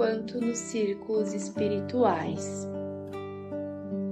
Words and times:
quanto 0.00 0.40
nos 0.40 0.56
círculos 0.56 1.34
espirituais. 1.34 2.66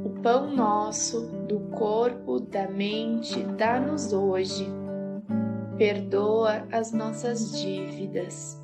O 0.05 0.11
pão 0.21 0.55
nosso, 0.55 1.23
do 1.49 1.61
corpo, 1.71 2.41
da 2.41 2.69
mente, 2.69 3.43
dá-nos 3.57 4.13
hoje. 4.13 4.69
Perdoa 5.79 6.67
as 6.71 6.93
nossas 6.93 7.59
dívidas, 7.59 8.63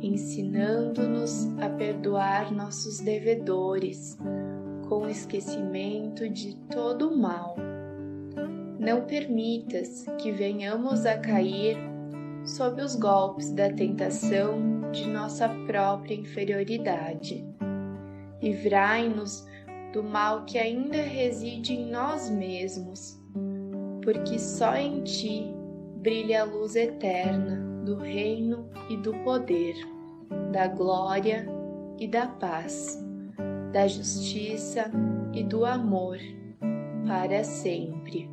ensinando-nos 0.00 1.46
a 1.60 1.68
perdoar 1.68 2.50
nossos 2.50 3.00
devedores, 3.00 4.16
com 4.88 5.06
esquecimento 5.10 6.26
de 6.26 6.56
todo 6.70 7.10
o 7.10 7.18
mal 7.18 7.54
não 8.78 9.04
permitas 9.04 10.04
que 10.18 10.30
venhamos 10.30 11.06
a 11.06 11.18
cair 11.18 11.76
sob 12.44 12.80
os 12.80 12.94
golpes 12.94 13.50
da 13.50 13.68
tentação 13.72 14.75
de 14.92 15.08
nossa 15.08 15.48
própria 15.66 16.14
inferioridade. 16.14 17.46
Livrai-nos 18.42 19.46
do 19.92 20.02
mal 20.02 20.44
que 20.44 20.58
ainda 20.58 20.98
reside 20.98 21.74
em 21.74 21.90
nós 21.90 22.30
mesmos, 22.30 23.20
porque 24.02 24.38
só 24.38 24.74
em 24.76 25.02
Ti 25.02 25.54
brilha 25.96 26.42
a 26.42 26.44
luz 26.44 26.76
eterna 26.76 27.56
do 27.84 27.96
reino 27.96 28.68
e 28.90 28.96
do 28.96 29.12
poder, 29.24 29.74
da 30.52 30.66
glória 30.66 31.46
e 31.98 32.06
da 32.06 32.26
paz, 32.26 33.02
da 33.72 33.86
justiça 33.86 34.90
e 35.32 35.42
do 35.42 35.64
amor, 35.64 36.18
para 37.06 37.42
sempre 37.44 38.30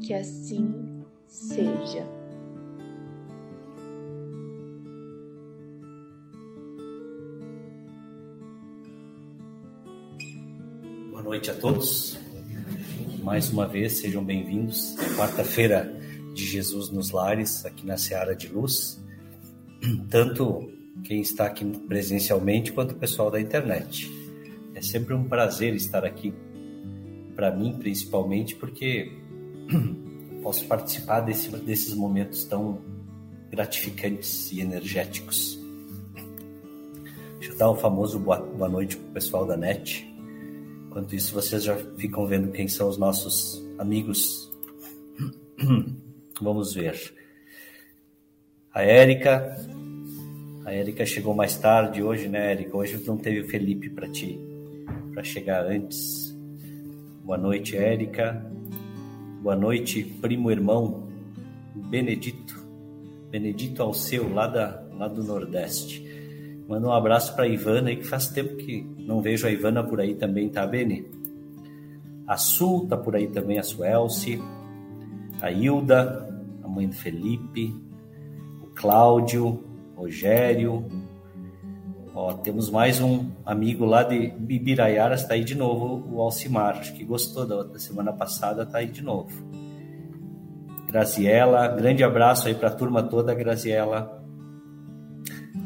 que 0.00 0.12
assim 0.14 1.02
seja. 1.26 2.15
Noite 11.26 11.50
a 11.50 11.54
todos. 11.54 12.16
Mais 13.20 13.50
uma 13.50 13.66
vez, 13.66 13.94
sejam 13.94 14.24
bem-vindos. 14.24 14.94
Quarta-feira 15.16 15.92
de 16.32 16.46
Jesus 16.46 16.88
nos 16.88 17.10
Lares, 17.10 17.66
aqui 17.66 17.84
na 17.84 17.96
Seara 17.96 18.32
de 18.32 18.46
Luz. 18.46 19.04
Tanto 20.08 20.70
quem 21.02 21.20
está 21.20 21.46
aqui 21.46 21.64
presencialmente 21.64 22.72
quanto 22.72 22.92
o 22.92 22.94
pessoal 22.94 23.28
da 23.28 23.40
internet. 23.40 24.08
É 24.72 24.80
sempre 24.80 25.14
um 25.14 25.24
prazer 25.24 25.74
estar 25.74 26.04
aqui, 26.04 26.32
para 27.34 27.50
mim 27.50 27.76
principalmente, 27.76 28.54
porque 28.54 29.12
posso 30.44 30.64
participar 30.66 31.22
desse, 31.22 31.50
desses 31.56 31.92
momentos 31.92 32.44
tão 32.44 32.80
gratificantes 33.50 34.52
e 34.52 34.60
energéticos. 34.60 35.58
Deixa 37.40 37.52
eu 37.52 37.58
dar 37.58 37.72
um 37.72 37.76
famoso 37.76 38.16
boa, 38.16 38.38
boa 38.38 38.68
noite 38.68 38.94
o 38.94 39.00
pessoal 39.12 39.44
da 39.44 39.56
NET. 39.56 40.15
Enquanto 40.96 41.14
isso, 41.14 41.34
vocês 41.34 41.62
já 41.62 41.76
ficam 41.98 42.24
vendo 42.24 42.50
quem 42.50 42.66
são 42.66 42.88
os 42.88 42.96
nossos 42.96 43.62
amigos. 43.78 44.50
Vamos 46.40 46.72
ver. 46.72 46.98
A 48.72 48.80
Érica. 48.80 49.58
A 50.64 50.72
Érica 50.72 51.04
chegou 51.04 51.34
mais 51.34 51.54
tarde 51.58 52.02
hoje, 52.02 52.28
né, 52.28 52.52
Érica? 52.52 52.74
Hoje 52.74 52.98
não 53.06 53.18
teve 53.18 53.40
o 53.40 53.46
Felipe 53.46 53.90
para 53.90 54.08
ti, 54.08 54.40
para 55.12 55.22
chegar 55.22 55.66
antes. 55.66 56.34
Boa 57.22 57.36
noite, 57.36 57.76
Érica. 57.76 58.42
Boa 59.42 59.54
noite, 59.54 60.02
primo 60.02 60.50
irmão 60.50 61.10
Benedito. 61.74 62.58
Benedito 63.30 63.82
ao 63.82 63.92
seu, 63.92 64.32
lá, 64.32 64.46
da, 64.46 64.82
lá 64.94 65.08
do 65.08 65.22
Nordeste. 65.22 66.02
Manda 66.68 66.88
um 66.88 66.92
abraço 66.92 67.34
para 67.34 67.46
Ivana 67.46 67.90
aí, 67.90 67.96
que 67.96 68.06
faz 68.06 68.28
tempo 68.28 68.56
que 68.56 68.82
não 68.98 69.20
vejo 69.20 69.46
a 69.46 69.50
Ivana 69.50 69.84
por 69.84 70.00
aí 70.00 70.14
também, 70.14 70.48
tá, 70.48 70.66
Beni? 70.66 71.06
A 72.26 72.36
Sul 72.36 72.88
tá 72.88 72.96
por 72.96 73.14
aí 73.14 73.28
também, 73.28 73.58
a 73.58 73.62
Suelce. 73.62 74.42
A 75.40 75.50
Hilda, 75.50 76.28
a 76.62 76.68
mãe 76.68 76.88
do 76.88 76.94
Felipe. 76.94 77.74
O 78.62 78.66
Cláudio, 78.74 79.62
Rogério, 79.94 80.84
Ó, 82.18 82.32
temos 82.32 82.70
mais 82.70 82.98
um 82.98 83.30
amigo 83.44 83.84
lá 83.84 84.02
de 84.02 84.32
Ibiraiara, 84.48 85.16
está 85.16 85.34
aí 85.34 85.44
de 85.44 85.54
novo, 85.54 86.02
o 86.10 86.22
Alcimar. 86.22 86.78
Acho 86.78 86.94
que 86.94 87.04
gostou 87.04 87.46
da, 87.46 87.62
da 87.62 87.78
semana 87.78 88.10
passada, 88.10 88.62
está 88.62 88.78
aí 88.78 88.86
de 88.86 89.02
novo. 89.02 89.30
Graziela, 90.86 91.68
grande 91.68 92.02
abraço 92.02 92.48
aí 92.48 92.54
para 92.54 92.68
a 92.68 92.74
turma 92.74 93.02
toda, 93.02 93.34
Graziela. 93.34 94.15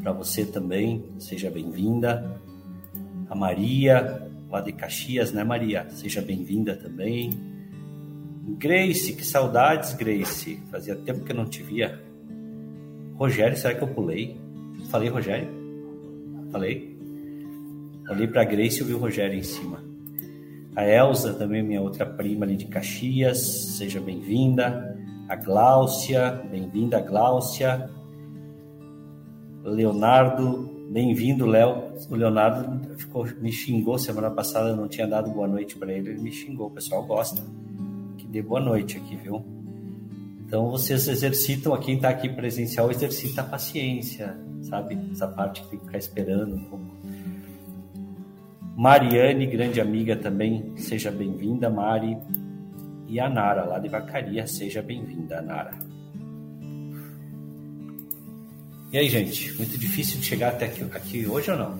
Para 0.01 0.11
você 0.13 0.45
também, 0.45 1.05
seja 1.19 1.51
bem-vinda. 1.51 2.41
A 3.29 3.35
Maria, 3.35 4.27
lá 4.49 4.59
de 4.59 4.71
Caxias, 4.71 5.31
né, 5.31 5.43
Maria? 5.43 5.87
Seja 5.89 6.21
bem-vinda 6.21 6.75
também. 6.75 7.29
Grace, 8.57 9.13
que 9.13 9.23
saudades, 9.23 9.93
Grace. 9.93 10.59
Fazia 10.71 10.95
tempo 10.95 11.23
que 11.23 11.31
eu 11.31 11.35
não 11.35 11.45
te 11.45 11.61
via. 11.61 12.01
Rogério, 13.15 13.55
será 13.55 13.75
que 13.75 13.83
eu 13.83 13.87
pulei? 13.87 14.35
Falei, 14.89 15.09
Rogério? 15.09 15.47
Falei? 16.51 16.97
Olhei 18.09 18.27
para 18.27 18.43
Grace 18.43 18.81
e 18.81 18.83
vi 18.83 18.93
o 18.95 18.97
Rogério 18.97 19.37
em 19.37 19.43
cima. 19.43 19.83
A 20.75 20.83
Elza, 20.83 21.35
também 21.35 21.61
minha 21.61 21.81
outra 21.81 22.05
prima 22.05 22.43
ali 22.43 22.57
de 22.57 22.65
Caxias, 22.65 23.39
seja 23.77 24.01
bem-vinda. 24.01 24.97
A 25.29 25.35
Gláucia, 25.35 26.41
bem-vinda, 26.49 26.99
Gláucia. 26.99 27.89
Leonardo, 29.63 30.87
bem-vindo, 30.89 31.45
Léo. 31.45 31.93
O 32.09 32.15
Leonardo 32.15 32.95
ficou, 32.95 33.27
me 33.39 33.51
xingou 33.51 33.97
semana 33.99 34.31
passada, 34.31 34.75
não 34.75 34.87
tinha 34.87 35.07
dado 35.07 35.29
boa 35.29 35.47
noite 35.47 35.77
para 35.77 35.93
ele, 35.93 36.09
ele 36.09 36.21
me 36.21 36.31
xingou. 36.31 36.67
O 36.67 36.71
pessoal 36.71 37.03
gosta 37.03 37.41
que 38.17 38.25
dê 38.25 38.41
boa 38.41 38.59
noite 38.59 38.97
aqui, 38.97 39.15
viu? 39.15 39.45
Então 40.45 40.71
vocês 40.71 41.07
exercitam, 41.07 41.77
quem 41.79 41.95
está 41.95 42.09
aqui 42.09 42.27
presencial 42.27 42.89
exercita 42.89 43.41
a 43.41 43.43
paciência, 43.43 44.35
sabe? 44.63 44.97
Essa 45.11 45.27
parte 45.27 45.61
que 45.63 45.77
ficar 45.77 45.97
esperando 45.97 46.55
um 46.55 46.63
pouco. 46.65 46.85
Mariane, 48.75 49.45
grande 49.45 49.79
amiga 49.79 50.15
também, 50.15 50.73
seja 50.75 51.11
bem-vinda, 51.11 51.69
Mari. 51.69 52.17
E 53.07 53.19
a 53.19 53.29
Nara, 53.29 53.65
lá 53.65 53.77
de 53.77 53.89
Vacaria, 53.89 54.47
seja 54.47 54.81
bem-vinda, 54.81 55.41
Nara. 55.41 55.90
E 58.91 58.97
aí, 58.97 59.07
gente, 59.07 59.53
muito 59.57 59.77
difícil 59.77 60.19
de 60.19 60.25
chegar 60.25 60.49
até 60.49 60.65
aqui, 60.65 60.83
aqui 60.91 61.25
hoje 61.25 61.49
ou 61.49 61.57
não? 61.57 61.79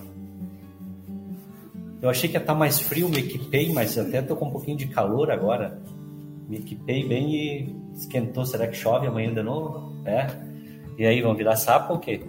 Eu 2.00 2.08
achei 2.08 2.26
que 2.26 2.36
ia 2.36 2.40
estar 2.40 2.54
tá 2.54 2.58
mais 2.58 2.80
frio, 2.80 3.06
me 3.06 3.18
equipei, 3.18 3.70
mas 3.70 3.98
até 3.98 4.20
estou 4.20 4.34
com 4.34 4.46
um 4.46 4.50
pouquinho 4.50 4.78
de 4.78 4.86
calor 4.86 5.30
agora. 5.30 5.78
Me 6.48 6.56
equipei 6.56 7.06
bem 7.06 7.34
e 7.34 7.76
esquentou. 7.94 8.46
Será 8.46 8.66
que 8.66 8.74
chove 8.74 9.06
amanhã 9.06 9.32
de 9.32 9.42
novo? 9.42 9.94
É. 10.06 10.26
E 10.96 11.04
aí, 11.04 11.20
vão 11.20 11.34
virar 11.34 11.56
sapo 11.56 11.92
ou 11.92 11.98
quê? 11.98 12.22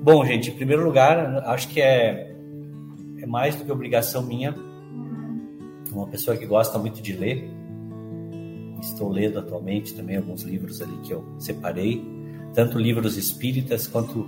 Bom, 0.00 0.24
gente, 0.24 0.50
em 0.50 0.54
primeiro 0.54 0.84
lugar, 0.84 1.44
acho 1.48 1.66
que 1.68 1.80
é, 1.80 2.36
é 3.20 3.26
mais 3.26 3.56
do 3.56 3.64
que 3.64 3.72
obrigação 3.72 4.22
minha. 4.22 4.54
Uma 5.90 6.06
pessoa 6.06 6.36
que 6.36 6.46
gosta 6.46 6.78
muito 6.78 7.02
de 7.02 7.12
ler. 7.12 7.50
Estou 8.80 9.08
lendo 9.08 9.40
atualmente 9.40 9.92
também 9.92 10.18
alguns 10.18 10.42
livros 10.42 10.80
ali 10.80 10.96
que 10.98 11.12
eu 11.12 11.24
separei, 11.38 12.13
tanto 12.54 12.78
livros 12.78 13.16
espíritas 13.16 13.86
quanto 13.86 14.26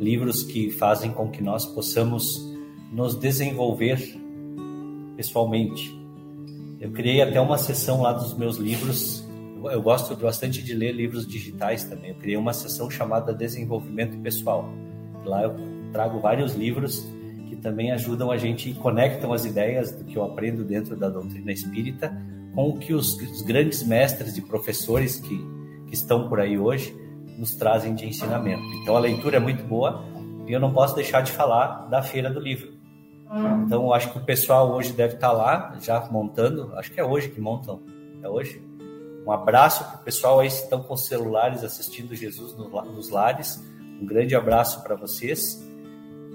livros 0.00 0.42
que 0.44 0.70
fazem 0.70 1.10
com 1.12 1.28
que 1.28 1.42
nós 1.42 1.66
possamos 1.66 2.52
nos 2.92 3.18
desenvolver 3.18 3.98
pessoalmente. 5.16 5.92
Eu 6.80 6.90
criei 6.92 7.20
até 7.20 7.40
uma 7.40 7.58
seção 7.58 8.02
lá 8.02 8.12
dos 8.12 8.34
meus 8.36 8.56
livros. 8.56 9.26
Eu 9.64 9.82
gosto 9.82 10.14
bastante 10.16 10.62
de 10.62 10.74
ler 10.74 10.92
livros 10.92 11.26
digitais 11.26 11.84
também. 11.84 12.10
Eu 12.10 12.16
criei 12.16 12.36
uma 12.36 12.52
seção 12.52 12.90
chamada 12.90 13.34
Desenvolvimento 13.34 14.16
Pessoal. 14.18 14.68
Lá 15.24 15.42
eu 15.42 15.54
trago 15.92 16.20
vários 16.20 16.54
livros 16.54 17.04
que 17.48 17.56
também 17.56 17.90
ajudam 17.92 18.30
a 18.30 18.36
gente 18.36 18.70
e 18.70 18.74
conectam 18.74 19.32
as 19.32 19.44
ideias 19.44 19.92
do 19.92 20.04
que 20.04 20.16
eu 20.16 20.24
aprendo 20.24 20.64
dentro 20.64 20.96
da 20.96 21.08
doutrina 21.08 21.50
espírita 21.50 22.12
com 22.54 22.68
o 22.68 22.78
que 22.78 22.92
os, 22.92 23.16
os 23.16 23.42
grandes 23.42 23.82
mestres 23.82 24.36
e 24.36 24.42
professores 24.42 25.18
que, 25.18 25.36
que 25.86 25.94
estão 25.94 26.28
por 26.28 26.38
aí 26.38 26.58
hoje 26.58 27.03
nos 27.38 27.54
trazem 27.54 27.94
de 27.94 28.06
ensinamento. 28.06 28.62
Então 28.82 28.96
a 28.96 29.00
leitura 29.00 29.36
é 29.36 29.40
muito 29.40 29.64
boa 29.64 30.04
E 30.46 30.52
eu 30.52 30.60
não 30.60 30.72
posso 30.72 30.94
deixar 30.94 31.22
de 31.22 31.32
falar 31.32 31.88
da 31.88 32.02
Feira 32.02 32.30
do 32.30 32.40
Livro. 32.40 32.74
Então, 33.66 33.92
acho 33.92 34.12
que 34.12 34.18
o 34.18 34.24
pessoal 34.24 34.70
hoje 34.72 34.92
deve 34.92 35.14
estar 35.14 35.32
lá, 35.32 35.76
já 35.80 36.00
montando. 36.10 36.72
Acho 36.76 36.92
que 36.92 37.00
é 37.00 37.04
hoje 37.04 37.30
que 37.30 37.40
montam. 37.40 37.82
É 38.22 38.28
hoje? 38.28 38.62
Um 39.26 39.32
abraço 39.32 39.84
para 39.84 40.00
o 40.00 40.04
pessoal 40.04 40.40
aí 40.40 40.48
que 40.48 40.54
estão 40.54 40.82
com 40.82 40.96
celulares 40.96 41.64
assistindo 41.64 42.14
Jesus 42.14 42.54
nos 42.56 43.10
lares. 43.10 43.62
Um 44.00 44.06
grande 44.06 44.36
abraço 44.36 44.82
para 44.82 44.94
vocês. 44.94 45.66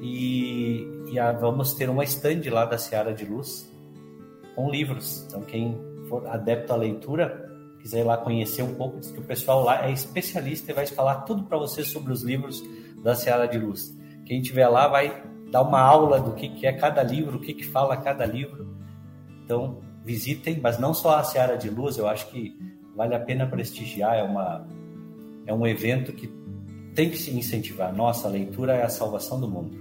E, 0.02 0.88
e 1.12 1.20
a, 1.20 1.32
vamos 1.32 1.74
ter 1.74 1.90
uma 1.90 2.04
stand 2.04 2.42
lá 2.50 2.66
da 2.66 2.78
Seara 2.78 3.14
de 3.14 3.26
Luz 3.26 3.72
com 4.56 4.70
livros. 4.70 5.26
Então, 5.28 5.42
quem 5.42 5.78
for 6.10 6.28
adepto 6.28 6.74
à 6.74 6.76
leitura, 6.76 7.49
quiser 7.82 8.00
ir 8.00 8.04
lá 8.04 8.18
conhecer 8.18 8.62
um 8.62 8.76
pouco, 8.76 9.00
diz 9.00 9.12
que 9.12 9.20
o 9.20 9.24
pessoal 9.24 9.64
lá 9.64 9.88
é 9.88 9.92
especialista 9.92 10.72
e 10.72 10.76
vai 10.76 10.86
falar 10.86 11.22
tudo 11.22 11.44
para 11.44 11.58
você 11.58 11.84
sobre 11.84 12.12
os 12.12 12.24
livros 12.24 12.64
da 13.04 13.16
Seara 13.16 13.48
de 13.48 13.58
Luz. 13.58 13.96
Quem 14.26 14.42
estiver 14.42 14.68
lá 14.68 14.88
vai 14.88 15.24
dar 15.52 15.62
uma 15.62 15.82
aula 15.82 16.20
do 16.20 16.34
que, 16.34 16.50
que 16.50 16.68
é 16.68 16.74
cada 16.74 17.02
livro, 17.02 17.38
o 17.38 17.42
que, 17.42 17.54
que 17.54 17.66
fala 17.66 17.98
cada 17.98 18.26
livro. 18.26 18.76
Então, 19.44 19.80
visitem, 20.04 20.60
mas 20.62 20.78
não 20.78 20.94
só 20.94 21.18
a 21.18 21.24
Seara 21.24 21.58
de 21.58 21.70
Luz, 21.70 21.98
eu 21.98 22.08
acho 22.08 22.30
que 22.30 22.58
vale 22.96 23.16
a 23.16 23.20
pena 23.20 23.48
prestigiar, 23.48 24.18
é, 24.18 24.24
uma, 24.24 24.68
é 25.46 25.54
um 25.54 25.66
evento 25.66 26.14
que 26.14 26.28
tem 26.94 27.10
que 27.10 27.18
se 27.18 27.32
incentivar. 27.32 27.94
Nossa, 27.96 28.28
a 28.28 28.32
leitura 28.32 28.74
é 28.74 28.84
a 28.84 28.90
salvação 28.90 29.40
do 29.40 29.48
mundo. 29.48 29.78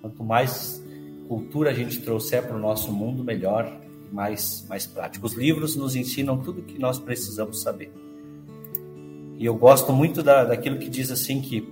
Quanto 0.00 0.22
mais 0.24 0.82
cultura 1.28 1.70
a 1.70 1.74
gente 1.74 2.00
trouxer 2.02 2.42
para 2.46 2.56
o 2.56 2.58
nosso 2.58 2.92
mundo, 2.92 3.24
melhor 3.24 3.85
mais, 4.12 4.64
mais 4.68 4.86
prático. 4.86 5.26
Os 5.26 5.34
livros 5.34 5.76
nos 5.76 5.96
ensinam 5.96 6.38
tudo 6.38 6.60
o 6.60 6.64
que 6.64 6.78
nós 6.78 6.98
precisamos 6.98 7.62
saber. 7.62 7.92
E 9.38 9.44
eu 9.44 9.54
gosto 9.54 9.92
muito 9.92 10.22
da, 10.22 10.44
daquilo 10.44 10.78
que 10.78 10.88
diz 10.88 11.10
assim 11.10 11.40
que 11.40 11.66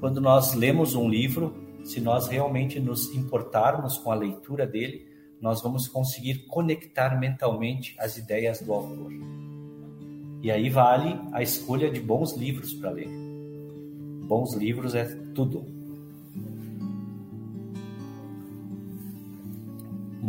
quando 0.00 0.20
nós 0.20 0.54
lemos 0.54 0.94
um 0.94 1.08
livro, 1.08 1.54
se 1.84 2.00
nós 2.00 2.28
realmente 2.28 2.78
nos 2.78 3.14
importarmos 3.14 3.96
com 3.98 4.12
a 4.12 4.14
leitura 4.14 4.66
dele, 4.66 5.06
nós 5.40 5.62
vamos 5.62 5.88
conseguir 5.88 6.46
conectar 6.46 7.18
mentalmente 7.18 7.96
as 7.98 8.16
ideias 8.16 8.60
do 8.60 8.72
autor. 8.72 9.12
E 10.42 10.50
aí 10.50 10.68
vale 10.68 11.18
a 11.32 11.42
escolha 11.42 11.90
de 11.90 12.00
bons 12.00 12.36
livros 12.36 12.72
para 12.74 12.90
ler. 12.90 13.08
Bons 14.26 14.54
livros 14.54 14.94
é 14.94 15.04
tudo. 15.34 15.77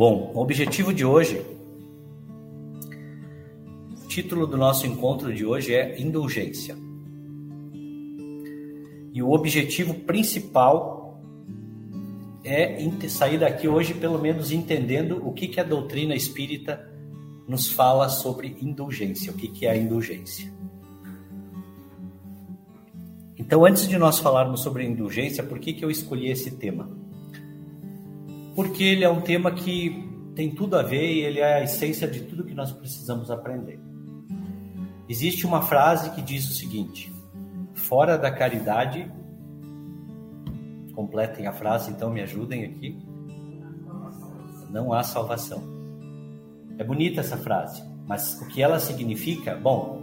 Bom, 0.00 0.32
o 0.34 0.40
objetivo 0.40 0.94
de 0.94 1.04
hoje, 1.04 1.44
o 4.02 4.08
título 4.08 4.46
do 4.46 4.56
nosso 4.56 4.86
encontro 4.86 5.30
de 5.30 5.44
hoje 5.44 5.74
é 5.74 6.00
Indulgência. 6.00 6.74
E 9.12 9.22
o 9.22 9.30
objetivo 9.30 9.92
principal 9.92 11.20
é 12.42 12.78
sair 13.10 13.36
daqui 13.36 13.68
hoje, 13.68 13.92
pelo 13.92 14.18
menos, 14.18 14.50
entendendo 14.50 15.20
o 15.22 15.34
que, 15.34 15.46
que 15.46 15.60
a 15.60 15.64
doutrina 15.64 16.14
espírita 16.14 16.90
nos 17.46 17.68
fala 17.68 18.08
sobre 18.08 18.56
indulgência, 18.58 19.30
o 19.30 19.36
que, 19.36 19.48
que 19.48 19.66
é 19.66 19.72
a 19.72 19.76
indulgência. 19.76 20.50
Então, 23.36 23.66
antes 23.66 23.86
de 23.86 23.98
nós 23.98 24.18
falarmos 24.18 24.62
sobre 24.62 24.82
indulgência, 24.82 25.44
por 25.44 25.58
que, 25.58 25.74
que 25.74 25.84
eu 25.84 25.90
escolhi 25.90 26.30
esse 26.30 26.52
tema? 26.52 26.88
Porque 28.54 28.82
ele 28.82 29.04
é 29.04 29.08
um 29.08 29.20
tema 29.20 29.52
que 29.52 30.08
tem 30.34 30.50
tudo 30.50 30.76
a 30.76 30.82
ver 30.82 31.12
e 31.12 31.20
ele 31.20 31.40
é 31.40 31.54
a 31.56 31.62
essência 31.62 32.08
de 32.08 32.20
tudo 32.22 32.44
que 32.44 32.54
nós 32.54 32.72
precisamos 32.72 33.30
aprender. 33.30 33.78
Existe 35.08 35.46
uma 35.46 35.62
frase 35.62 36.10
que 36.10 36.22
diz 36.22 36.48
o 36.48 36.52
seguinte: 36.52 37.12
fora 37.74 38.16
da 38.16 38.30
caridade, 38.30 39.10
completem 40.94 41.46
a 41.46 41.52
frase, 41.52 41.90
então 41.90 42.10
me 42.10 42.20
ajudem 42.22 42.64
aqui. 42.64 42.96
Não 44.70 44.92
há 44.92 45.02
salvação. 45.02 45.62
É 46.78 46.84
bonita 46.84 47.20
essa 47.20 47.36
frase, 47.36 47.82
mas 48.06 48.40
o 48.40 48.46
que 48.46 48.62
ela 48.62 48.78
significa? 48.78 49.56
Bom, 49.56 50.00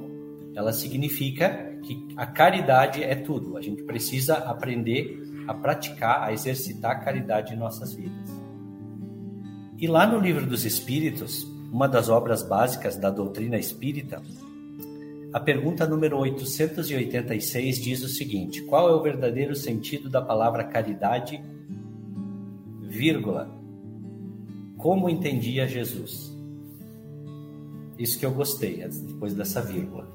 ela 0.55 0.73
significa 0.73 1.77
que 1.83 2.07
a 2.17 2.25
caridade 2.25 3.03
é 3.03 3.15
tudo. 3.15 3.57
A 3.57 3.61
gente 3.61 3.83
precisa 3.83 4.35
aprender 4.35 5.23
a 5.47 5.53
praticar, 5.53 6.23
a 6.23 6.33
exercitar 6.33 6.91
a 6.91 6.99
caridade 6.99 7.53
em 7.53 7.57
nossas 7.57 7.93
vidas. 7.93 8.36
E 9.79 9.85
lá 9.85 10.07
no 10.07 10.19
Livro 10.19 10.45
dos 10.45 10.65
Espíritos, 10.65 11.43
uma 11.71 11.87
das 11.87 12.09
obras 12.09 12.41
básicas 12.41 12.97
da 12.97 13.11
doutrina 13.11 13.57
espírita, 13.59 14.23
a 15.31 15.39
pergunta 15.39 15.85
número 15.85 16.17
886 16.17 17.79
diz 17.79 18.01
o 18.01 18.07
seguinte: 18.07 18.63
Qual 18.63 18.89
é 18.89 18.93
o 18.95 19.03
verdadeiro 19.03 19.55
sentido 19.55 20.09
da 20.09 20.19
palavra 20.19 20.63
caridade? 20.63 21.39
Vírgula. 22.81 23.55
Como 24.77 25.09
entendia 25.09 25.67
Jesus? 25.67 26.35
Isso 27.99 28.17
que 28.17 28.25
eu 28.25 28.31
gostei, 28.31 28.83
depois 29.05 29.35
dessa 29.35 29.61
vírgula. 29.61 30.07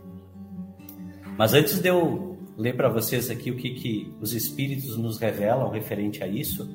Mas 1.38 1.54
antes 1.54 1.80
de 1.80 1.88
eu 1.88 2.36
ler 2.56 2.76
para 2.76 2.88
vocês 2.88 3.30
aqui 3.30 3.52
o 3.52 3.56
que, 3.56 3.70
que 3.74 4.12
os 4.20 4.34
espíritos 4.34 4.96
nos 4.96 5.18
revelam 5.18 5.70
referente 5.70 6.22
a 6.24 6.26
isso, 6.26 6.68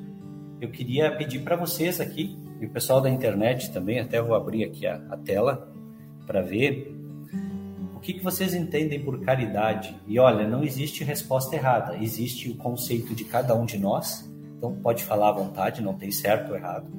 eu 0.58 0.70
queria 0.70 1.14
pedir 1.16 1.40
para 1.40 1.56
vocês 1.56 2.00
aqui, 2.00 2.47
e 2.60 2.66
o 2.66 2.70
pessoal 2.70 3.00
da 3.00 3.08
internet 3.08 3.70
também, 3.72 4.00
até 4.00 4.20
vou 4.20 4.34
abrir 4.34 4.64
aqui 4.64 4.86
a, 4.86 4.96
a 5.10 5.16
tela 5.16 5.72
para 6.26 6.42
ver 6.42 6.94
o 7.94 8.00
que, 8.00 8.14
que 8.14 8.22
vocês 8.22 8.54
entendem 8.54 9.00
por 9.00 9.20
caridade. 9.20 9.96
E 10.06 10.18
olha, 10.18 10.46
não 10.46 10.62
existe 10.62 11.02
resposta 11.02 11.56
errada, 11.56 11.96
existe 11.96 12.48
o 12.48 12.56
conceito 12.56 13.14
de 13.14 13.24
cada 13.24 13.54
um 13.54 13.64
de 13.64 13.78
nós, 13.78 14.30
então 14.56 14.74
pode 14.74 15.04
falar 15.04 15.30
à 15.30 15.32
vontade, 15.32 15.82
não 15.82 15.94
tem 15.94 16.10
certo 16.10 16.50
ou 16.50 16.56
errado. 16.56 16.90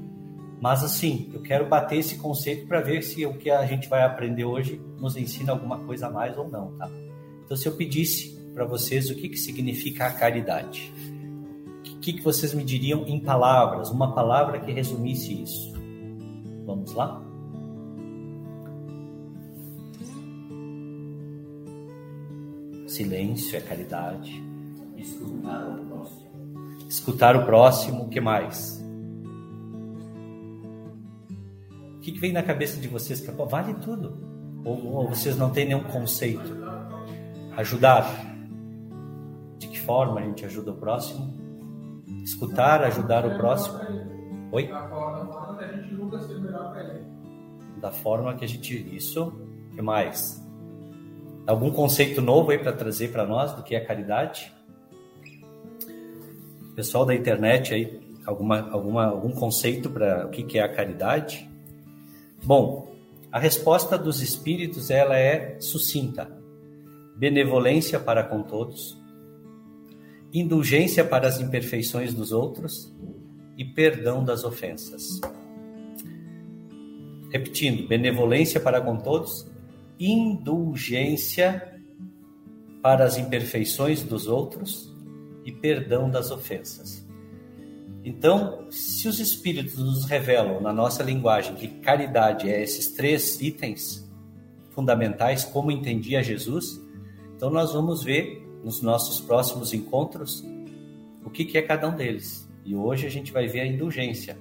Mas 0.62 0.84
assim, 0.84 1.30
eu 1.34 1.42
quero 1.42 1.68
bater 1.68 2.00
esse 2.00 2.18
conceito 2.18 2.68
para 2.68 2.82
ver 2.82 3.02
se 3.02 3.26
o 3.26 3.34
que 3.34 3.50
a 3.50 3.66
gente 3.66 3.88
vai 3.88 4.04
aprender 4.04 4.44
hoje 4.44 4.82
nos 5.00 5.16
ensina 5.16 5.54
alguma 5.54 5.80
coisa 5.80 6.08
a 6.08 6.12
mais 6.12 6.38
ou 6.38 6.50
não, 6.50 6.74
tá? 6.78 6.90
Então, 7.46 7.56
se 7.56 7.68
eu 7.68 7.76
pedisse 7.76 8.38
para 8.54 8.66
vocês 8.66 9.10
o 9.10 9.16
que, 9.16 9.30
que 9.30 9.38
significa 9.38 10.06
a 10.06 10.12
caridade, 10.12 10.94
o 12.00 12.02
que, 12.02 12.14
que 12.14 12.24
vocês 12.24 12.54
me 12.54 12.64
diriam 12.64 13.06
em 13.06 13.20
palavras, 13.20 13.90
uma 13.90 14.16
palavra 14.16 14.58
que 14.58 14.72
resumisse 14.72 15.44
isso? 15.44 15.74
Vamos 16.66 16.94
lá? 16.94 17.22
Silêncio 22.88 23.58
é 23.58 23.60
caridade. 23.60 24.42
Escutar 24.96 25.68
o 25.68 25.86
próximo. 25.88 26.30
Escutar 26.88 27.36
o 27.36 27.46
próximo, 27.46 28.04
o 28.06 28.08
que 28.08 28.22
mais? 28.22 28.82
O 31.98 32.00
que, 32.00 32.14
que 32.14 32.20
vem 32.20 32.32
na 32.32 32.42
cabeça 32.42 32.80
de 32.80 32.88
vocês? 32.88 33.20
Que 33.20 33.30
vale 33.30 33.74
tudo. 33.74 34.18
Ou, 34.64 34.88
ou 34.88 35.10
vocês 35.10 35.38
não 35.38 35.50
têm 35.50 35.66
nenhum 35.66 35.84
conceito? 35.84 36.56
Ajudar. 37.58 38.06
De 39.58 39.68
que 39.68 39.82
forma 39.82 40.22
a 40.22 40.24
gente 40.24 40.46
ajuda 40.46 40.72
o 40.72 40.78
próximo? 40.78 41.49
Escutar, 42.24 42.84
ajudar 42.84 43.26
o 43.26 43.38
próximo. 43.38 43.80
Oi? 44.52 44.68
Da 44.68 44.88
forma 44.90 45.56
que 45.58 45.64
a 45.64 45.68
gente 45.68 45.96
julga 45.96 46.20
ser 46.22 46.40
melhor 46.40 46.72
para 46.72 46.84
ele. 46.84 47.06
Da 47.78 47.92
forma 47.92 48.36
que 48.36 48.46
a 48.46 48.48
gente. 48.48 48.96
Isso. 48.96 49.28
O 49.72 49.76
que 49.76 49.82
mais? 49.82 50.44
Algum 51.48 51.72
conceito 51.72 52.22
novo 52.22 52.52
aí 52.52 52.60
para 52.60 52.74
trazer 52.74 53.12
para 53.12 53.26
nós 53.26 53.54
do 53.54 53.64
que 53.64 53.76
é 53.76 53.80
caridade? 53.80 54.54
Pessoal 56.76 57.06
da 57.06 57.16
internet 57.16 57.74
aí, 57.74 58.00
alguma, 58.26 58.70
alguma, 58.72 59.06
algum 59.06 59.32
conceito 59.32 59.90
para 59.90 60.28
o 60.28 60.30
que, 60.30 60.44
que 60.44 60.60
é 60.60 60.64
a 60.64 60.70
caridade? 60.70 61.50
Bom, 62.44 62.94
a 63.32 63.40
resposta 63.40 63.98
dos 63.98 64.22
espíritos 64.22 64.90
ela 64.90 65.18
é 65.18 65.60
sucinta 65.60 66.40
benevolência 67.20 68.00
para 68.00 68.24
com 68.24 68.42
todos, 68.42 68.98
indulgência 70.34 71.04
para 71.04 71.28
as 71.28 71.40
imperfeições 71.40 72.14
dos 72.14 72.32
outros 72.32 72.94
e 73.58 73.66
perdão 73.66 74.24
das 74.24 74.44
ofensas. 74.44 75.20
Repetindo, 77.32 77.88
benevolência 77.88 78.60
para 78.60 78.82
com 78.82 78.98
todos, 78.98 79.50
indulgência 80.00 81.80
para 82.82 83.06
as 83.06 83.18
imperfeições 83.18 84.04
dos 84.04 84.28
outros 84.28 84.96
e 85.44 85.52
perdão 85.52 86.10
das 86.10 86.32
ofensas. 86.32 87.06
Então, 88.04 88.68
se 88.72 89.08
os 89.08 89.20
Espíritos 89.20 89.78
nos 89.78 90.06
revelam 90.06 90.62
na 90.62 90.72
nossa 90.72 91.04
linguagem 91.04 91.56
que 91.56 91.68
caridade 91.68 92.50
é 92.50 92.64
esses 92.64 92.94
três 92.94 93.42
itens 93.42 94.10
fundamentais, 94.72 95.44
como 95.44 95.70
entendia 95.70 96.24
Jesus, 96.24 96.82
então 97.36 97.50
nós 97.50 97.74
vamos 97.74 98.04
ver 98.04 98.49
nos 98.64 98.82
nossos 98.82 99.20
próximos 99.22 99.74
encontros 99.74 100.44
o 101.24 101.30
que, 101.30 101.46
que 101.46 101.58
é 101.58 101.62
cada 101.62 101.88
um 101.88 101.96
deles. 101.96 102.48
E 102.66 102.76
hoje 102.76 103.06
a 103.06 103.10
gente 103.10 103.32
vai 103.32 103.48
ver 103.48 103.62
a 103.62 103.66
indulgência. 103.66 104.38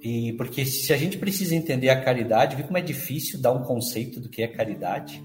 E 0.00 0.32
porque 0.32 0.66
se 0.66 0.92
a 0.92 0.96
gente 0.96 1.16
precisa 1.16 1.54
entender 1.54 1.88
a 1.88 2.00
caridade, 2.00 2.56
vê 2.56 2.64
como 2.64 2.76
é 2.76 2.82
difícil 2.82 3.40
dar 3.40 3.52
um 3.52 3.62
conceito 3.62 4.18
do 4.18 4.28
que 4.28 4.42
é 4.42 4.48
caridade. 4.48 5.22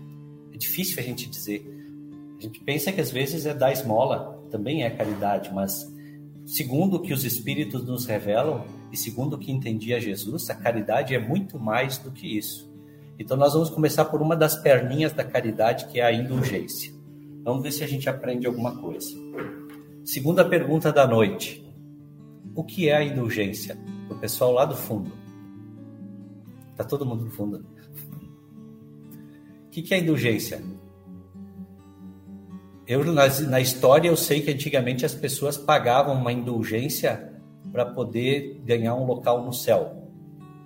É 0.54 0.58
difícil 0.58 1.00
a 1.00 1.02
gente 1.02 1.28
dizer. 1.28 1.66
A 2.38 2.42
gente 2.42 2.60
pensa 2.60 2.92
que 2.92 3.02
às 3.02 3.12
vezes 3.12 3.46
é 3.46 3.54
dar 3.54 3.72
esmola. 3.72 4.38
também 4.52 4.84
é 4.84 4.90
caridade, 4.90 5.52
mas 5.54 5.74
segundo 6.46 6.98
o 6.98 7.02
que 7.02 7.12
os 7.12 7.26
espíritos 7.26 7.86
nos 7.86 8.06
revelam 8.06 8.66
e 8.92 8.96
segundo 8.96 9.34
o 9.34 9.38
que 9.38 9.52
entendia 9.52 10.00
Jesus, 10.00 10.50
a 10.50 10.56
caridade 10.56 11.14
é 11.14 11.20
muito 11.20 11.60
mais 11.60 11.98
do 11.98 12.12
que 12.12 12.38
isso. 12.38 12.72
Então 13.20 13.36
nós 13.36 13.54
vamos 13.54 13.70
começar 13.70 14.06
por 14.06 14.22
uma 14.22 14.36
das 14.36 14.56
perninhas 14.62 15.12
da 15.12 15.24
caridade, 15.24 15.88
que 15.88 16.00
é 16.00 16.06
a 16.06 16.14
indulgência. 16.14 16.97
Vamos 17.48 17.64
ver 17.64 17.72
se 17.72 17.82
a 17.82 17.88
gente 17.88 18.10
aprende 18.10 18.46
alguma 18.46 18.76
coisa. 18.76 19.08
Segunda 20.04 20.44
pergunta 20.44 20.92
da 20.92 21.08
noite. 21.08 21.66
O 22.54 22.62
que 22.62 22.90
é 22.90 22.98
a 22.98 23.02
indulgência? 23.02 23.78
O 24.10 24.16
pessoal 24.16 24.52
lá 24.52 24.66
do 24.66 24.76
fundo. 24.76 25.14
Tá 26.76 26.84
todo 26.84 27.06
mundo 27.06 27.24
no 27.24 27.32
fundo. 27.32 27.66
O 29.66 29.70
que 29.70 29.94
é 29.94 29.98
a 29.98 30.02
indulgência? 30.02 30.62
Eu, 32.86 33.06
na, 33.14 33.30
na 33.30 33.62
história, 33.62 34.10
eu 34.10 34.18
sei 34.18 34.42
que 34.42 34.52
antigamente 34.52 35.06
as 35.06 35.16
pessoas 35.16 35.56
pagavam 35.56 36.16
uma 36.16 36.34
indulgência 36.34 37.34
para 37.72 37.86
poder 37.86 38.62
ganhar 38.66 38.94
um 38.96 39.06
local 39.06 39.46
no 39.46 39.54
céu. 39.54 40.12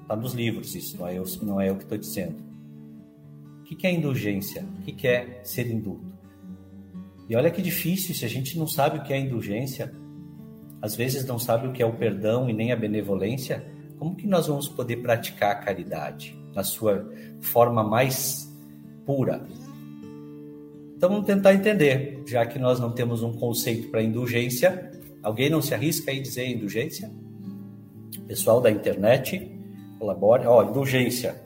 Está 0.01 0.15
nos 0.15 0.33
livros 0.33 0.73
isso, 0.73 0.97
não 0.97 1.07
é 1.07 1.19
eu, 1.19 1.25
não 1.43 1.61
é 1.61 1.69
eu 1.69 1.75
que 1.75 1.83
estou 1.83 1.97
dizendo. 2.00 2.38
O 3.59 3.63
que 3.65 3.85
é 3.85 3.91
indulgência? 3.91 4.65
O 4.79 4.81
que 4.81 5.07
é 5.07 5.41
ser 5.43 5.69
indulto? 5.69 6.10
E 7.31 7.35
olha 7.38 7.50
que 7.50 7.61
difícil, 7.61 8.13
se 8.13 8.25
a 8.25 8.27
gente 8.27 8.59
não 8.59 8.67
sabe 8.67 8.97
o 8.97 9.03
que 9.03 9.13
é 9.13 9.17
indulgência, 9.17 9.89
às 10.81 10.97
vezes 10.97 11.25
não 11.25 11.39
sabe 11.39 11.65
o 11.65 11.71
que 11.71 11.81
é 11.81 11.85
o 11.85 11.93
perdão 11.93 12.50
e 12.50 12.51
nem 12.51 12.73
a 12.73 12.75
benevolência, 12.75 13.65
como 13.97 14.17
que 14.17 14.27
nós 14.27 14.47
vamos 14.47 14.67
poder 14.67 14.97
praticar 14.97 15.51
a 15.51 15.55
caridade 15.55 16.38
na 16.53 16.61
sua 16.61 17.09
forma 17.39 17.85
mais 17.85 18.53
pura? 19.05 19.47
Então 20.97 21.07
vamos 21.09 21.25
tentar 21.25 21.53
entender, 21.53 22.21
já 22.27 22.45
que 22.45 22.59
nós 22.59 22.81
não 22.81 22.91
temos 22.91 23.23
um 23.23 23.31
conceito 23.31 23.88
para 23.88 24.03
indulgência, 24.03 24.91
alguém 25.23 25.50
não 25.50 25.61
se 25.61 25.73
arrisca 25.73 26.11
aí 26.11 26.19
dizer 26.19 26.45
indulgência? 26.50 27.09
Pessoal 28.27 28.59
da 28.59 28.69
internet, 28.69 29.57
colabore. 29.97 30.45
Ó, 30.45 30.69
indulgência. 30.69 31.41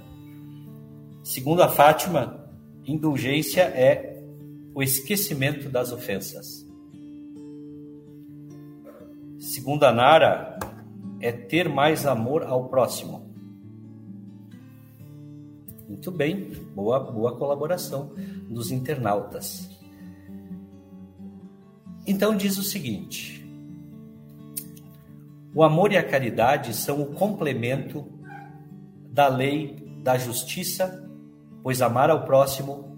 Segundo 1.24 1.62
a 1.62 1.70
Fátima, 1.70 2.50
indulgência 2.88 3.62
é 3.62 4.15
o 4.76 4.84
esquecimento 4.84 5.70
das 5.70 5.94
ofensas. 5.94 6.68
Segundo 9.40 9.86
a 9.86 9.94
Nara, 9.94 10.60
é 11.22 11.32
ter 11.32 11.70
mais 11.70 12.06
amor 12.06 12.44
ao 12.44 12.68
próximo. 12.68 13.34
Muito 15.88 16.12
bem, 16.12 16.52
boa, 16.76 17.00
boa 17.00 17.38
colaboração 17.38 18.12
dos 18.50 18.70
internautas. 18.70 19.70
Então 22.06 22.36
diz 22.36 22.58
o 22.58 22.64
seguinte: 22.64 23.48
o 25.54 25.64
amor 25.64 25.94
e 25.94 25.98
a 25.98 26.04
caridade 26.04 26.74
são 26.74 27.02
o 27.02 27.14
complemento 27.14 28.06
da 29.10 29.30
lei 29.30 29.78
da 30.04 30.18
justiça, 30.18 31.10
pois 31.64 31.82
amar 31.82 32.10
ao 32.10 32.26
próximo 32.26 32.95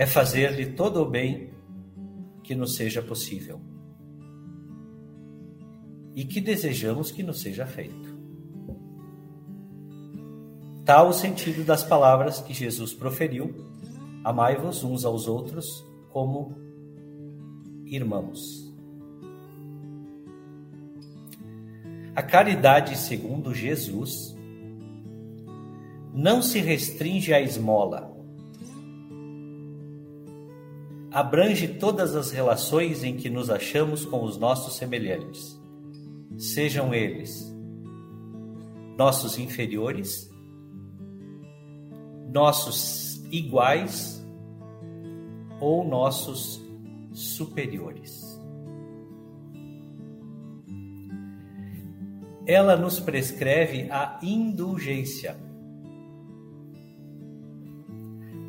é 0.00 0.06
fazer-lhe 0.06 0.64
todo 0.64 1.02
o 1.02 1.04
bem 1.04 1.52
que 2.42 2.54
nos 2.54 2.74
seja 2.74 3.02
possível 3.02 3.60
e 6.14 6.24
que 6.24 6.40
desejamos 6.40 7.10
que 7.10 7.22
nos 7.22 7.42
seja 7.42 7.66
feito. 7.66 8.18
Tal 10.86 11.10
o 11.10 11.12
sentido 11.12 11.64
das 11.64 11.84
palavras 11.84 12.40
que 12.40 12.54
Jesus 12.54 12.94
proferiu: 12.94 13.54
Amai-vos 14.24 14.82
uns 14.82 15.04
aos 15.04 15.28
outros 15.28 15.84
como 16.08 16.56
irmãos. 17.84 18.74
A 22.16 22.22
caridade, 22.22 22.96
segundo 22.96 23.52
Jesus, 23.54 24.34
não 26.14 26.40
se 26.40 26.58
restringe 26.58 27.34
à 27.34 27.40
esmola, 27.42 28.18
abrange 31.10 31.66
todas 31.66 32.14
as 32.14 32.30
relações 32.30 33.02
em 33.02 33.16
que 33.16 33.28
nos 33.28 33.50
achamos 33.50 34.04
com 34.04 34.24
os 34.24 34.36
nossos 34.36 34.76
semelhantes, 34.76 35.58
sejam 36.38 36.94
eles 36.94 37.50
nossos 38.96 39.38
inferiores, 39.38 40.30
nossos 42.30 43.24
iguais 43.32 44.22
ou 45.58 45.82
nossos 45.82 46.60
superiores. 47.12 48.20
Ela 52.46 52.76
nos 52.76 53.00
prescreve 53.00 53.90
a 53.90 54.18
indulgência 54.22 55.36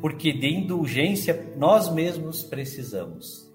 porque 0.02 0.32
de 0.32 0.48
indulgência 0.48 1.54
nós 1.56 1.88
mesmos 1.88 2.42
precisamos. 2.42 3.48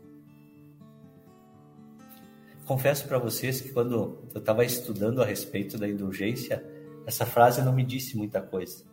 Confesso 2.66 3.06
para 3.06 3.20
vocês 3.20 3.60
que 3.60 3.74
quando 3.74 4.18
eu 4.34 4.40
estava 4.40 4.64
estudando 4.64 5.22
a 5.22 5.26
respeito 5.26 5.78
da 5.78 5.90
indulgência, 5.90 6.66
essa 7.06 7.26
frase 7.26 7.62
não 7.62 7.74
me 7.74 7.84
disse 7.84 8.16
muita 8.16 8.42
coisa. 8.42 8.86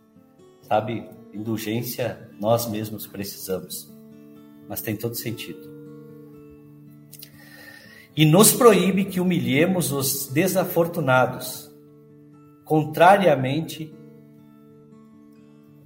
Sabe, 0.63 1.09
indulgência 1.33 2.29
nós 2.41 2.69
mesmos 2.69 3.07
precisamos, 3.07 3.89
mas 4.67 4.81
tem 4.81 4.97
todo 4.97 5.15
sentido. 5.15 5.73
E 8.17 8.25
nos 8.25 8.51
proíbe 8.51 9.05
que 9.05 9.21
humilhemos 9.21 9.93
os 9.93 10.27
desafortunados, 10.27 11.71
contrariamente 12.65 13.95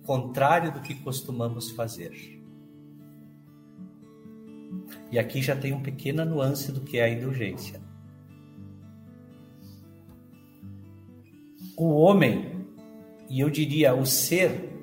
contrário 0.09 0.71
do 0.71 0.79
que 0.79 0.95
costumamos 0.95 1.69
fazer. 1.69 2.41
E 5.11 5.19
aqui 5.19 5.39
já 5.39 5.55
tem 5.55 5.71
uma 5.71 5.83
pequena 5.83 6.25
nuance 6.25 6.71
do 6.71 6.81
que 6.81 6.97
é 6.97 7.03
a 7.03 7.09
indulgência. 7.09 7.79
O 11.77 11.89
homem, 11.93 12.65
e 13.29 13.39
eu 13.39 13.51
diria 13.51 13.93
o 13.93 14.03
ser 14.03 14.73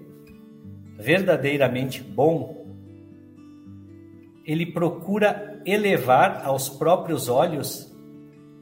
verdadeiramente 0.96 2.04
bom, 2.04 2.64
ele 4.44 4.66
procura 4.66 5.60
elevar 5.66 6.44
aos 6.44 6.68
próprios 6.68 7.28
olhos 7.28 7.92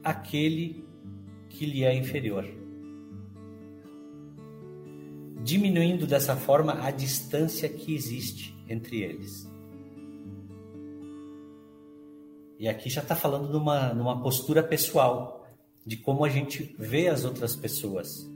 aquele 0.03 0.83
que 1.47 1.67
lhe 1.67 1.83
é 1.83 1.95
inferior 1.95 2.64
diminuindo 5.45 6.07
dessa 6.07 6.35
forma 6.35 6.83
a 6.83 6.89
distância 6.89 7.69
que 7.69 7.93
existe 7.93 8.57
entre 8.67 9.03
eles. 9.03 9.47
E 12.57 12.67
aqui 12.67 12.89
já 12.89 13.01
está 13.01 13.15
falando 13.15 13.47
numa, 13.47 13.93
numa 13.93 14.19
postura 14.23 14.63
pessoal, 14.63 15.47
de 15.85 15.97
como 15.97 16.25
a 16.25 16.29
gente 16.29 16.75
vê 16.79 17.09
as 17.09 17.25
outras 17.25 17.55
pessoas. 17.55 18.27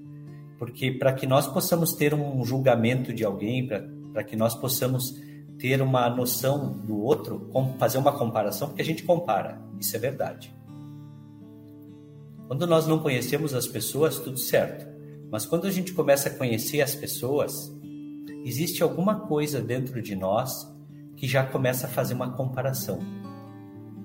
Porque 0.59 0.91
para 0.91 1.11
que 1.11 1.25
nós 1.25 1.47
possamos 1.47 1.93
ter 1.93 2.13
um 2.13 2.45
julgamento 2.45 3.11
de 3.11 3.25
alguém, 3.25 3.65
para 3.65 4.23
que 4.23 4.35
nós 4.35 4.53
possamos 4.53 5.15
ter 5.57 5.81
uma 5.81 6.07
noção 6.11 6.73
do 6.73 7.01
outro, 7.01 7.49
fazer 7.79 7.97
uma 7.97 8.15
comparação, 8.15 8.67
porque 8.67 8.83
a 8.83 8.85
gente 8.85 9.01
compara, 9.01 9.59
isso 9.79 9.95
é 9.95 9.99
verdade. 9.99 10.53
Quando 12.47 12.67
nós 12.67 12.85
não 12.85 12.99
conhecemos 12.99 13.55
as 13.55 13.65
pessoas, 13.65 14.19
tudo 14.19 14.37
certo. 14.37 14.88
Mas 15.31 15.45
quando 15.45 15.67
a 15.67 15.71
gente 15.71 15.93
começa 15.93 16.29
a 16.29 16.33
conhecer 16.33 16.81
as 16.81 16.95
pessoas, 16.95 17.71
existe 18.43 18.81
alguma 18.81 19.21
coisa 19.21 19.61
dentro 19.61 20.01
de 20.01 20.15
nós 20.15 20.67
que 21.15 21.27
já 21.27 21.45
começa 21.45 21.85
a 21.85 21.89
fazer 21.89 22.13
uma 22.13 22.31
comparação. 22.31 22.99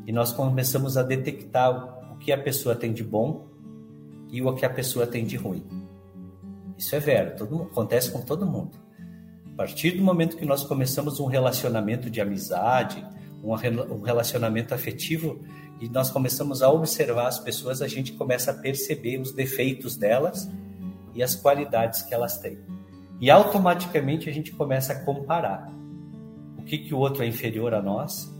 E 0.06 0.12
nós 0.12 0.32
começamos 0.32 0.96
a 0.96 1.02
detectar 1.02 2.12
o 2.12 2.18
que 2.18 2.30
a 2.30 2.38
pessoa 2.38 2.74
tem 2.74 2.92
de 2.92 3.02
bom 3.02 3.48
e 4.30 4.42
o 4.42 4.52
que 4.52 4.66
a 4.66 4.70
pessoa 4.70 5.06
tem 5.06 5.24
de 5.24 5.36
ruim. 5.36 5.64
Isso 6.76 6.94
é 6.94 6.98
vero, 6.98 7.36
todo, 7.36 7.62
acontece 7.62 8.10
com 8.10 8.20
todo 8.20 8.44
mundo. 8.44 8.76
A 9.46 9.56
partir 9.56 9.92
do 9.92 10.02
momento 10.02 10.36
que 10.36 10.44
nós 10.44 10.64
começamos 10.64 11.20
um 11.20 11.26
relacionamento 11.26 12.10
de 12.10 12.20
amizade, 12.20 13.06
um 13.42 14.02
relacionamento 14.02 14.74
afetivo, 14.74 15.40
e 15.80 15.88
nós 15.88 16.10
começamos 16.10 16.62
a 16.62 16.70
observar 16.70 17.28
as 17.28 17.38
pessoas, 17.38 17.80
a 17.80 17.88
gente 17.88 18.12
começa 18.12 18.50
a 18.50 18.54
perceber 18.54 19.20
os 19.20 19.32
defeitos 19.32 19.96
delas 19.96 20.50
e 21.14 21.22
as 21.22 21.34
qualidades 21.34 22.02
que 22.02 22.14
elas 22.14 22.38
têm. 22.38 22.58
E 23.20 23.30
automaticamente 23.30 24.28
a 24.28 24.32
gente 24.32 24.52
começa 24.52 24.92
a 24.92 25.04
comparar 25.04 25.72
o 26.58 26.62
que, 26.62 26.78
que 26.78 26.94
o 26.94 26.98
outro 26.98 27.22
é 27.22 27.26
inferior 27.26 27.74
a 27.74 27.80
nós 27.80 28.32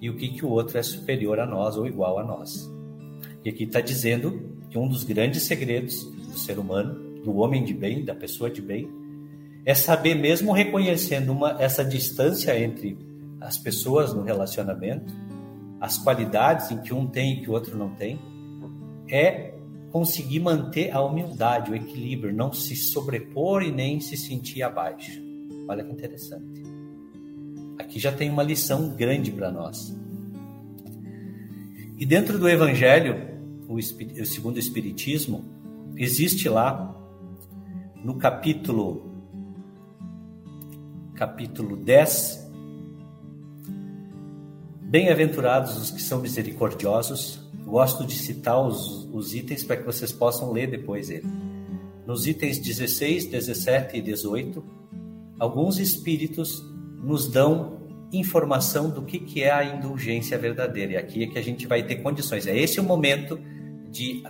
e 0.00 0.08
o 0.08 0.16
que, 0.16 0.28
que 0.28 0.44
o 0.44 0.48
outro 0.48 0.78
é 0.78 0.82
superior 0.82 1.38
a 1.40 1.46
nós 1.46 1.76
ou 1.76 1.86
igual 1.86 2.18
a 2.18 2.24
nós. 2.24 2.70
E 3.44 3.50
aqui 3.50 3.64
está 3.64 3.80
dizendo 3.80 4.56
que 4.70 4.78
um 4.78 4.88
dos 4.88 5.04
grandes 5.04 5.42
segredos 5.42 6.04
do 6.04 6.38
ser 6.38 6.58
humano, 6.58 7.22
do 7.22 7.36
homem 7.36 7.64
de 7.64 7.74
bem, 7.74 8.04
da 8.04 8.14
pessoa 8.14 8.50
de 8.50 8.62
bem, 8.62 8.88
é 9.64 9.74
saber 9.74 10.14
mesmo 10.14 10.52
reconhecendo 10.52 11.30
uma, 11.30 11.60
essa 11.60 11.84
distância 11.84 12.58
entre 12.58 12.96
as 13.40 13.58
pessoas 13.58 14.14
no 14.14 14.22
relacionamento, 14.22 15.12
as 15.80 15.98
qualidades 15.98 16.70
em 16.70 16.78
que 16.78 16.92
um 16.92 17.06
tem 17.06 17.34
e 17.34 17.40
que 17.42 17.50
o 17.50 17.52
outro 17.52 17.76
não 17.76 17.90
tem, 17.90 18.18
é 19.10 19.54
conseguir 19.90 20.40
manter 20.40 20.90
a 20.90 21.02
humildade, 21.02 21.70
o 21.70 21.74
equilíbrio, 21.74 22.32
não 22.32 22.52
se 22.52 22.76
sobrepor 22.76 23.62
e 23.62 23.72
nem 23.72 24.00
se 24.00 24.16
sentir 24.16 24.62
abaixo. 24.62 25.20
Olha 25.68 25.84
que 25.84 25.92
interessante. 25.92 26.62
Aqui 27.78 27.98
já 27.98 28.12
tem 28.12 28.30
uma 28.30 28.42
lição 28.42 28.90
grande 28.90 29.30
para 29.30 29.50
nós. 29.50 29.94
E 31.96 32.06
dentro 32.06 32.38
do 32.38 32.48
Evangelho, 32.48 33.38
o, 33.68 33.80
segundo 34.24 34.56
o 34.56 34.60
Espiritismo, 34.60 35.44
existe 35.96 36.48
lá 36.48 36.94
no 38.04 38.16
capítulo 38.16 39.06
capítulo 41.14 41.76
10 41.76 42.48
Bem-aventurados 44.88 45.76
os 45.76 45.90
que 45.90 46.00
são 46.00 46.18
misericordiosos. 46.18 47.46
Gosto 47.68 48.06
de 48.06 48.14
citar 48.14 48.60
os, 48.60 49.06
os 49.12 49.34
itens 49.34 49.62
para 49.62 49.76
que 49.76 49.84
vocês 49.84 50.10
possam 50.10 50.52
ler 50.52 50.70
depois 50.70 51.10
ele. 51.10 51.26
Nos 52.06 52.26
itens 52.26 52.58
16, 52.58 53.26
17 53.26 53.98
e 53.98 54.00
18, 54.00 54.64
alguns 55.38 55.78
espíritos 55.78 56.64
nos 57.02 57.28
dão 57.30 57.78
informação 58.12 58.88
do 58.88 59.02
que, 59.02 59.18
que 59.18 59.42
é 59.42 59.52
a 59.52 59.64
indulgência 59.64 60.38
verdadeira. 60.38 60.92
E 60.92 60.96
aqui 60.96 61.24
é 61.24 61.26
que 61.26 61.38
a 61.38 61.42
gente 61.42 61.66
vai 61.66 61.82
ter 61.82 61.96
condições. 61.96 62.46
É 62.46 62.56
esse 62.56 62.80
o 62.80 62.82
momento 62.82 63.38
de 63.90 64.22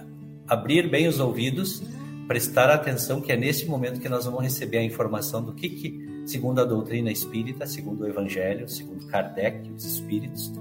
abrir 0.48 0.90
bem 0.90 1.06
os 1.06 1.20
ouvidos, 1.20 1.82
prestar 2.26 2.70
atenção, 2.70 3.20
que 3.20 3.30
é 3.30 3.36
nesse 3.36 3.66
momento 3.66 4.00
que 4.00 4.08
nós 4.08 4.24
vamos 4.24 4.42
receber 4.42 4.78
a 4.78 4.82
informação 4.82 5.42
do 5.44 5.54
que, 5.54 5.68
que 5.68 6.22
segundo 6.26 6.60
a 6.60 6.64
doutrina 6.64 7.10
espírita, 7.10 7.66
segundo 7.66 8.02
o 8.02 8.06
Evangelho, 8.08 8.68
segundo 8.68 9.06
Kardec, 9.06 9.70
os 9.70 9.84
espíritos, 9.84 10.52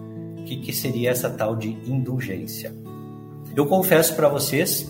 que, 0.48 0.58
que 0.58 0.74
seria 0.74 1.12
essa 1.12 1.30
tal 1.30 1.56
de 1.56 1.70
indulgência. 1.90 2.74
Eu 3.56 3.66
confesso 3.66 4.16
para 4.16 4.30
vocês 4.30 4.90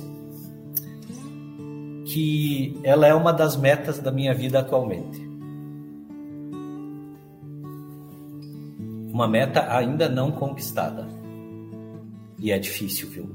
que 2.06 2.80
ela 2.84 3.08
é 3.08 3.14
uma 3.14 3.32
das 3.32 3.56
metas 3.58 4.00
da 4.00 4.12
minha 4.12 4.34
vida 4.34 4.60
atualmente. 4.60 5.26
Uma 9.12 9.28
meta 9.28 9.74
ainda 9.76 10.08
não 10.08 10.32
conquistada. 10.32 11.08
E 12.40 12.52
é 12.52 12.60
difícil, 12.60 13.10
viu? 13.10 13.30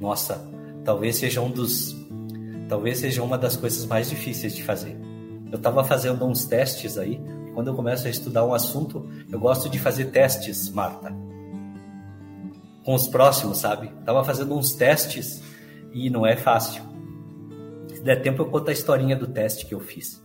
Nossa, 0.00 0.44
talvez 0.84 1.16
seja 1.16 1.40
um 1.40 1.50
dos 1.50 1.96
talvez 2.68 2.98
seja 2.98 3.22
uma 3.22 3.36
das 3.36 3.56
coisas 3.56 3.84
mais 3.86 4.10
difíceis 4.10 4.54
de 4.54 4.62
fazer 4.62 4.96
eu 5.50 5.56
estava 5.56 5.82
fazendo 5.84 6.24
uns 6.24 6.44
testes 6.44 6.96
aí. 6.96 7.20
Quando 7.54 7.68
eu 7.68 7.74
começo 7.74 8.06
a 8.06 8.10
estudar 8.10 8.44
um 8.44 8.54
assunto, 8.54 9.08
eu 9.30 9.38
gosto 9.38 9.68
de 9.68 9.78
fazer 9.78 10.06
testes, 10.06 10.70
Marta. 10.70 11.12
Com 12.90 12.96
os 12.96 13.06
próximos, 13.06 13.58
sabe? 13.58 13.88
Tava 14.04 14.24
fazendo 14.24 14.58
uns 14.58 14.72
testes 14.72 15.40
e 15.92 16.10
não 16.10 16.26
é 16.26 16.34
fácil. 16.34 16.82
Se 17.94 18.02
der 18.02 18.20
tempo, 18.20 18.42
eu 18.42 18.46
conto 18.46 18.68
a 18.68 18.72
historinha 18.72 19.14
do 19.14 19.28
teste 19.28 19.64
que 19.64 19.72
eu 19.72 19.78
fiz. 19.78 20.20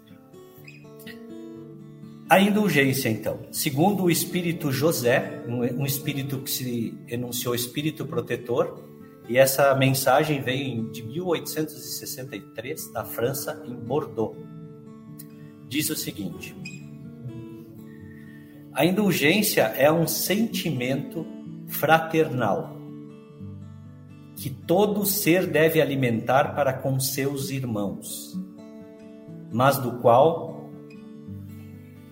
A 2.27 2.39
indulgência, 2.39 3.07
então. 3.07 3.41
Segundo 3.51 4.05
o 4.05 4.09
espírito 4.09 4.71
José, 4.71 5.43
um 5.47 5.85
espírito 5.85 6.39
que 6.39 6.49
se 6.49 6.97
enunciou 7.07 7.53
espírito 7.53 8.03
protetor, 8.03 8.83
e 9.29 9.37
essa 9.37 9.75
mensagem 9.75 10.41
veio 10.41 10.89
de 10.91 11.03
1863, 11.03 12.91
da 12.91 13.05
França, 13.05 13.61
em 13.63 13.75
Bordeaux 13.75 14.35
diz 15.69 15.91
o 15.91 15.95
seguinte: 15.95 16.55
A 18.73 18.83
indulgência 18.83 19.65
é 19.77 19.91
um 19.91 20.07
sentimento 20.07 21.34
fraternal 21.67 22.75
que 24.35 24.49
todo 24.49 25.05
ser 25.05 25.47
deve 25.47 25.81
alimentar 25.81 26.55
para 26.55 26.73
com 26.73 26.99
seus 26.99 27.49
irmãos, 27.49 28.37
mas 29.51 29.77
do 29.77 29.93
qual, 29.99 30.69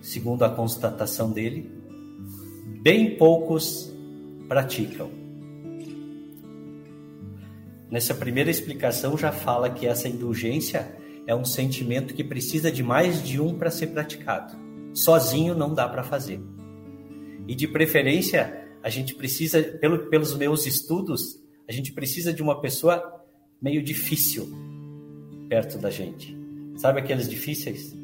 segundo 0.00 0.44
a 0.44 0.50
constatação 0.50 1.30
dele, 1.30 1.70
bem 2.82 3.16
poucos 3.16 3.92
praticam. 4.48 5.10
Nessa 7.90 8.14
primeira 8.14 8.50
explicação 8.50 9.16
já 9.16 9.30
fala 9.30 9.70
que 9.70 9.86
essa 9.86 10.08
indulgência 10.08 10.96
é 11.26 11.34
um 11.34 11.44
sentimento 11.44 12.14
que 12.14 12.24
precisa 12.24 12.72
de 12.72 12.82
mais 12.82 13.22
de 13.22 13.40
um 13.40 13.56
para 13.56 13.70
ser 13.70 13.88
praticado. 13.88 14.56
Sozinho 14.92 15.54
não 15.54 15.74
dá 15.74 15.88
para 15.88 16.02
fazer. 16.02 16.40
E 17.46 17.54
de 17.54 17.68
preferência, 17.68 18.63
a 18.84 18.90
gente 18.90 19.14
precisa, 19.14 19.62
pelo, 19.62 20.10
pelos 20.10 20.36
meus 20.36 20.66
estudos, 20.66 21.40
a 21.66 21.72
gente 21.72 21.90
precisa 21.90 22.34
de 22.34 22.42
uma 22.42 22.60
pessoa 22.60 23.24
meio 23.60 23.82
difícil 23.82 24.46
perto 25.48 25.78
da 25.78 25.88
gente. 25.88 26.36
Sabe 26.76 27.00
aqueles 27.00 27.26
difíceis? 27.26 27.96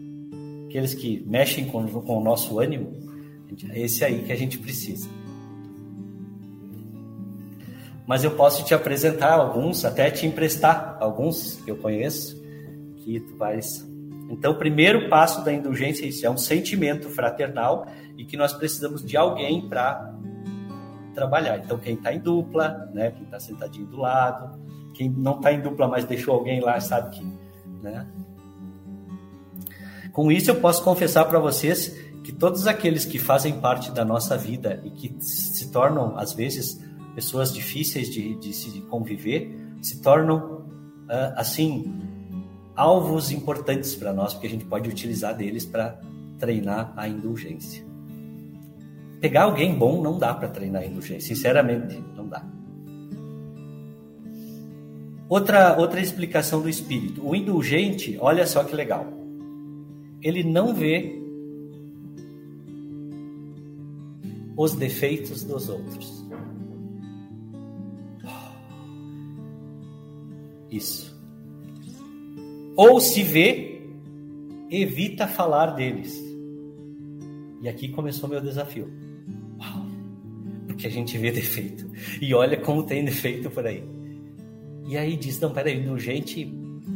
Aqueles 0.69 0.95
que 0.95 1.23
mexem 1.27 1.67
com, 1.67 1.87
com 1.87 2.19
o 2.19 2.25
nosso 2.25 2.59
ânimo? 2.59 2.99
É 3.69 3.83
esse 3.83 4.03
aí 4.07 4.23
que 4.23 4.33
a 4.33 4.37
gente 4.37 4.57
precisa. 4.57 5.07
Mas 8.07 8.25
eu 8.25 8.31
posso 8.31 8.65
te 8.65 8.73
apresentar 8.73 9.35
alguns, 9.35 9.85
até 9.85 10.11
te 10.11 10.27
emprestar 10.27 10.97
alguns 10.99 11.57
que 11.57 11.71
eu 11.71 11.77
conheço, 11.77 12.43
que 13.05 13.21
tu 13.21 13.37
vais. 13.37 13.87
Então, 14.31 14.53
o 14.53 14.57
primeiro 14.57 15.11
passo 15.11 15.45
da 15.45 15.53
indulgência 15.53 16.07
é 16.07 16.27
é 16.27 16.31
um 16.31 16.39
sentimento 16.39 17.11
fraternal 17.11 17.87
e 18.17 18.25
que 18.25 18.37
nós 18.37 18.55
precisamos 18.55 19.05
de 19.05 19.15
alguém 19.15 19.69
para 19.69 20.19
trabalhar. 21.21 21.59
Então, 21.59 21.79
quem 21.79 21.95
está 21.95 22.15
em 22.15 22.19
dupla, 22.19 22.89
né, 22.95 23.11
quem 23.11 23.25
está 23.25 23.39
sentadinho 23.39 23.87
do 23.87 23.99
lado, 23.99 24.59
quem 24.95 25.11
não 25.11 25.37
está 25.37 25.53
em 25.53 25.61
dupla, 25.61 25.87
mas 25.87 26.07
deixou 26.07 26.35
alguém 26.35 26.61
lá, 26.61 26.81
sabe 26.81 27.11
que, 27.11 27.25
né? 27.83 28.07
Com 30.13 30.33
isso, 30.33 30.51
eu 30.51 30.57
posso 30.57 30.83
confessar 30.83 31.27
para 31.27 31.39
vocês 31.39 31.95
que 32.25 32.33
todos 32.33 32.67
aqueles 32.67 33.05
que 33.05 33.19
fazem 33.19 33.61
parte 33.61 33.93
da 33.93 34.05
nossa 34.05 34.37
vida 34.37 34.81
e 34.83 34.91
que 34.91 35.15
se 35.23 35.71
tornam, 35.71 36.19
às 36.19 36.33
vezes, 36.33 36.81
pessoas 37.15 37.53
difíceis 37.53 38.09
de, 38.09 38.35
de 38.37 38.53
se 38.53 38.81
conviver, 38.83 39.57
se 39.83 40.01
tornam, 40.01 40.63
uh, 41.05 41.33
assim, 41.37 42.01
alvos 42.75 43.31
importantes 43.31 43.95
para 43.95 44.13
nós, 44.13 44.33
porque 44.33 44.47
a 44.47 44.51
gente 44.51 44.65
pode 44.65 44.89
utilizar 44.89 45.37
deles 45.37 45.65
para 45.65 46.01
treinar 46.39 46.93
a 46.97 47.07
indulgência. 47.07 47.90
Pegar 49.21 49.45
alguém 49.45 49.75
bom 49.75 50.03
não 50.03 50.19
dá 50.19 50.35
para 50.35 50.49
treinar 50.49 50.85
indulgência, 50.85 51.35
sinceramente, 51.35 52.03
não 52.17 52.27
dá. 52.27 52.45
Outra, 55.29 55.79
outra 55.79 56.01
explicação 56.01 56.61
do 56.61 56.69
espírito. 56.69 57.27
O 57.27 57.37
indulgente, 57.37 58.17
olha 58.21 58.47
só 58.47 58.65
que 58.65 58.75
legal. 58.75 59.07
Ele 60.23 60.43
não 60.43 60.75
vê 60.75 61.21
os 64.57 64.75
defeitos 64.75 65.45
dos 65.45 65.69
outros. 65.69 66.25
Isso 70.71 71.11
ou 72.83 72.99
se 72.99 73.23
vê, 73.23 73.83
evita 74.71 75.27
falar 75.27 75.73
deles. 75.73 76.19
E 77.61 77.69
aqui 77.69 77.89
começou 77.89 78.27
meu 78.27 78.41
desafio. 78.41 78.91
Porque 80.81 80.89
a 80.89 80.91
gente 80.91 81.19
vê 81.19 81.31
defeito. 81.31 81.91
E 82.23 82.33
olha 82.33 82.57
como 82.57 82.83
tem 82.83 83.05
defeito 83.05 83.51
por 83.51 83.67
aí. 83.67 83.85
E 84.89 84.97
aí 84.97 85.15
diz: 85.15 85.39
não, 85.39 85.53
peraí, 85.53 85.79
indulgente, 85.79 86.51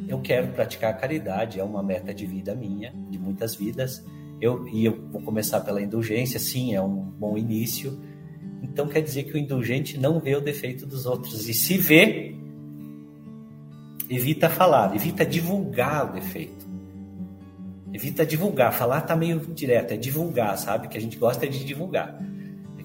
eu 0.08 0.20
quero 0.20 0.48
praticar 0.52 0.90
a 0.90 0.94
caridade, 0.94 1.60
é 1.60 1.64
uma 1.64 1.82
meta 1.82 2.14
de 2.14 2.24
vida 2.24 2.54
minha, 2.54 2.94
de 3.10 3.18
muitas 3.18 3.54
vidas. 3.54 4.02
Eu, 4.40 4.66
e 4.68 4.86
eu 4.86 4.98
vou 5.12 5.20
começar 5.20 5.60
pela 5.60 5.82
indulgência, 5.82 6.40
sim, 6.40 6.74
é 6.74 6.80
um 6.80 6.96
bom 6.96 7.36
início. 7.36 8.00
Então 8.62 8.88
quer 8.88 9.02
dizer 9.02 9.24
que 9.24 9.34
o 9.34 9.38
indulgente 9.38 9.98
não 9.98 10.18
vê 10.18 10.34
o 10.34 10.40
defeito 10.40 10.86
dos 10.86 11.04
outros. 11.04 11.46
E 11.46 11.52
se 11.52 11.76
vê, 11.76 12.34
evita 14.08 14.48
falar, 14.48 14.96
evita 14.96 15.26
divulgar 15.26 16.08
o 16.08 16.14
defeito. 16.14 16.66
Evita 17.92 18.24
divulgar. 18.24 18.72
Falar 18.72 19.02
tá 19.02 19.14
meio 19.14 19.40
direto, 19.40 19.92
é 19.92 19.96
divulgar, 19.98 20.56
sabe? 20.56 20.88
Que 20.88 20.96
a 20.96 21.00
gente 21.00 21.18
gosta 21.18 21.46
de 21.46 21.62
divulgar. 21.62 22.18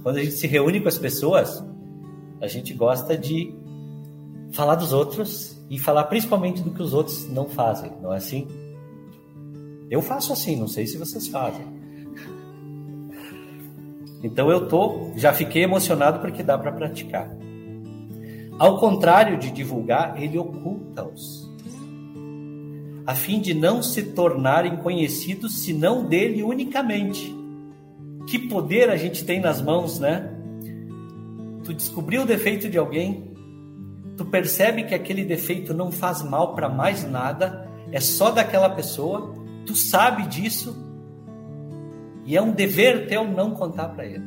Quando 0.04 0.18
a 0.18 0.24
gente 0.24 0.36
se 0.36 0.48
reúne 0.48 0.80
com 0.80 0.88
as 0.88 0.98
pessoas, 0.98 1.64
a 2.42 2.48
gente 2.48 2.74
gosta 2.74 3.18
de 3.18 3.54
falar 4.52 4.76
dos 4.76 4.94
outros 4.94 5.62
e 5.70 5.78
falar 5.78 6.06
principalmente 6.06 6.62
do 6.62 6.72
que 6.72 6.82
os 6.82 6.94
outros 6.94 7.30
não 7.30 7.48
fazem, 7.48 7.92
não 8.02 8.14
é 8.14 8.18
assim? 8.18 8.48
Eu 9.90 10.02
faço 10.02 10.32
assim, 10.32 10.56
não 10.56 10.68
sei 10.68 10.88
se 10.88 10.98
vocês 10.98 11.28
fazem. 11.28 11.66
Então 14.24 14.52
eu 14.52 14.68
tô, 14.68 15.12
já 15.16 15.34
fiquei 15.34 15.64
emocionado 15.64 16.20
porque 16.20 16.44
dá 16.44 16.58
para 16.58 16.72
praticar. 16.72 17.30
Ao 18.58 18.78
contrário 18.78 19.38
de 19.40 19.52
divulgar, 19.52 20.22
ele 20.22 20.38
oculta-os, 20.38 21.50
a 23.06 23.16
fim 23.16 23.40
de 23.40 23.54
não 23.54 23.82
se 23.82 24.04
tornarem 24.04 24.78
conhecidos 24.78 25.60
senão 25.64 26.06
dele 26.06 26.44
unicamente. 26.44 27.39
Que 28.30 28.38
poder 28.38 28.90
a 28.90 28.98
gente 28.98 29.26
tem 29.26 29.40
nas 29.40 29.62
mãos, 29.62 30.00
né? 30.00 30.36
tu 31.70 31.74
descobriu 31.76 32.24
o 32.24 32.26
defeito 32.26 32.68
de 32.68 32.80
alguém, 32.80 33.32
tu 34.18 34.26
percebe 34.26 34.86
que 34.86 34.96
aquele 34.96 35.24
defeito 35.24 35.72
não 35.72 35.92
faz 35.92 36.24
mal 36.24 36.56
para 36.56 36.68
mais 36.68 37.08
nada, 37.08 37.70
é 37.92 38.00
só 38.00 38.32
daquela 38.32 38.72
pessoa, 38.72 39.36
tu 39.68 39.76
sabe 39.76 40.26
disso 40.26 40.76
e 42.26 42.36
é 42.36 42.42
um 42.42 42.52
dever 42.52 43.08
teu 43.08 43.24
não 43.24 43.52
contar 43.52 43.90
para 43.90 44.04
ele. 44.04 44.26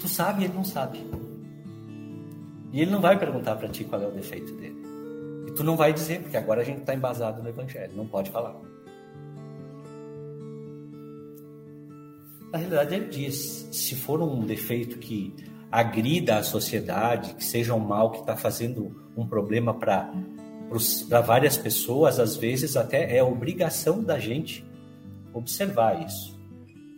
Tu 0.00 0.08
sabe 0.08 0.42
ele 0.42 0.54
não 0.54 0.64
sabe. 0.64 1.06
E 2.72 2.80
ele 2.80 2.90
não 2.90 3.00
vai 3.00 3.16
perguntar 3.16 3.54
para 3.54 3.68
ti 3.68 3.84
qual 3.84 4.02
é 4.02 4.06
o 4.08 4.10
defeito 4.10 4.52
dele. 4.54 4.82
E 5.46 5.52
tu 5.52 5.62
não 5.62 5.76
vai 5.76 5.92
dizer, 5.92 6.22
porque 6.22 6.36
agora 6.36 6.62
a 6.62 6.64
gente 6.64 6.80
está 6.80 6.92
embasado 6.92 7.40
no 7.40 7.48
Evangelho, 7.48 7.92
não 7.94 8.06
pode 8.06 8.32
falar. 8.32 8.71
Na 12.52 12.58
realidade, 12.58 12.94
ele 12.94 13.08
diz: 13.08 13.66
se 13.72 13.96
for 13.96 14.20
um 14.20 14.44
defeito 14.44 14.98
que 14.98 15.34
agrida 15.70 16.36
a 16.36 16.42
sociedade, 16.42 17.34
que 17.34 17.42
seja 17.42 17.72
um 17.74 17.78
mal 17.78 18.10
que 18.10 18.20
está 18.20 18.36
fazendo 18.36 18.94
um 19.16 19.26
problema 19.26 19.72
para 19.72 20.12
várias 21.24 21.56
pessoas, 21.56 22.20
às 22.20 22.36
vezes 22.36 22.76
até 22.76 23.16
é 23.16 23.22
obrigação 23.24 24.04
da 24.04 24.18
gente 24.18 24.62
observar 25.32 26.04
isso. 26.04 26.38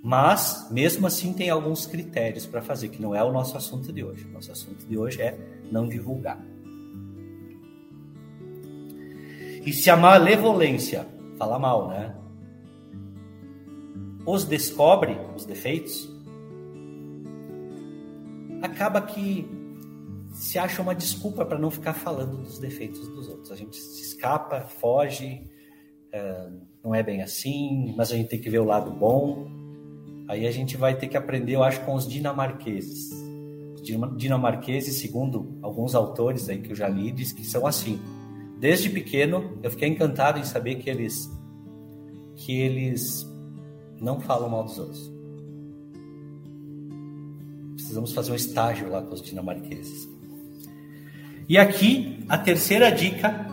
Mas, 0.02 0.66
mesmo 0.72 1.06
assim, 1.06 1.32
tem 1.32 1.48
alguns 1.48 1.86
critérios 1.86 2.44
para 2.44 2.60
fazer, 2.60 2.88
que 2.88 3.00
não 3.00 3.14
é 3.14 3.22
o 3.22 3.32
nosso 3.32 3.56
assunto 3.56 3.92
de 3.92 4.04
hoje. 4.04 4.26
O 4.26 4.32
nosso 4.32 4.50
assunto 4.50 4.84
de 4.84 4.98
hoje 4.98 5.22
é 5.22 5.38
não 5.70 5.88
divulgar. 5.88 6.44
E 9.64 9.72
se 9.72 9.88
a 9.88 9.96
malevolência, 9.96 11.06
fala 11.38 11.58
mal, 11.58 11.88
né? 11.88 12.14
Os 14.26 14.44
descobre, 14.44 15.16
os 15.36 15.44
defeitos, 15.44 16.10
acaba 18.62 19.00
que 19.02 19.46
se 20.32 20.58
acha 20.58 20.82
uma 20.82 20.94
desculpa 20.94 21.44
para 21.44 21.58
não 21.58 21.70
ficar 21.70 21.92
falando 21.92 22.38
dos 22.38 22.58
defeitos 22.58 23.06
dos 23.08 23.28
outros. 23.28 23.52
A 23.52 23.56
gente 23.56 23.76
se 23.76 24.02
escapa, 24.02 24.62
foge, 24.62 25.42
é, 26.12 26.48
não 26.82 26.94
é 26.94 27.02
bem 27.02 27.22
assim, 27.22 27.94
mas 27.96 28.10
a 28.10 28.16
gente 28.16 28.28
tem 28.28 28.40
que 28.40 28.50
ver 28.50 28.58
o 28.58 28.64
lado 28.64 28.90
bom. 28.90 29.46
Aí 30.28 30.46
a 30.46 30.50
gente 30.50 30.76
vai 30.76 30.96
ter 30.96 31.08
que 31.08 31.16
aprender, 31.16 31.54
eu 31.54 31.62
acho, 31.62 31.84
com 31.84 31.94
os 31.94 32.08
dinamarqueses. 32.08 33.10
Os 33.74 33.82
dinamarqueses, 34.16 34.96
segundo 34.96 35.58
alguns 35.60 35.94
autores 35.94 36.48
aí 36.48 36.58
que 36.58 36.72
eu 36.72 36.76
já 36.76 36.88
li, 36.88 37.12
diz 37.12 37.32
que 37.32 37.44
são 37.44 37.66
assim. 37.66 38.00
Desde 38.58 38.88
pequeno, 38.88 39.58
eu 39.62 39.70
fiquei 39.70 39.88
encantado 39.88 40.38
em 40.38 40.44
saber 40.44 40.76
que 40.76 40.88
eles 40.88 41.30
que 42.36 42.52
eles 42.60 43.24
não 44.04 44.20
falam 44.20 44.50
mal 44.50 44.64
dos 44.64 44.78
outros. 44.78 45.10
Precisamos 47.74 48.12
fazer 48.12 48.32
um 48.32 48.36
estágio 48.36 48.90
lá 48.90 49.00
com 49.02 49.14
os 49.14 49.22
dinamarqueses. 49.22 50.08
E 51.48 51.56
aqui 51.56 52.24
a 52.28 52.36
terceira 52.36 52.90
dica. 52.90 53.46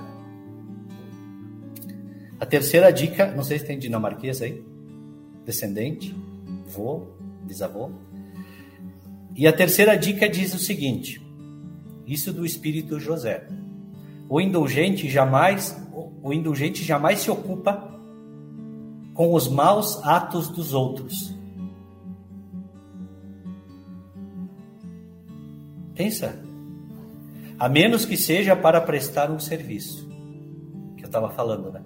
A 2.40 2.46
terceira 2.46 2.92
dica, 2.92 3.32
não 3.32 3.44
sei 3.44 3.60
se 3.60 3.66
tem 3.66 3.80
dinamarquês 3.80 4.42
aí, 4.42 4.64
descendente, 5.46 6.16
vô, 6.68 7.08
bisavô. 7.44 7.92
E 9.36 9.48
a 9.48 9.54
terceira 9.54 9.96
dica 9.96 10.28
diz 10.28 10.54
o 10.54 10.60
seguinte: 10.60 11.22
isso 12.06 12.34
do 12.34 12.46
espírito 12.46 13.00
José. 13.00 13.48
O 14.28 14.42
indulgente 14.42 15.10
jamais, 15.10 15.78
o 15.94 16.34
indulgente 16.34 16.84
jamais 16.84 17.20
se 17.20 17.30
ocupa 17.30 18.01
com 19.22 19.36
os 19.36 19.48
maus 19.48 20.04
atos 20.04 20.48
dos 20.48 20.74
outros. 20.74 21.32
Pensa. 25.94 26.44
A 27.60 27.70
menos 27.70 28.04
que 28.04 28.18
seja 28.18 28.56
para 28.56 28.82
prestar 28.82 29.30
um 29.30 29.38
serviço. 29.40 30.10
Que 30.98 31.04
eu 31.04 31.06
estava 31.06 31.30
falando, 31.30 31.72
né? 31.72 31.84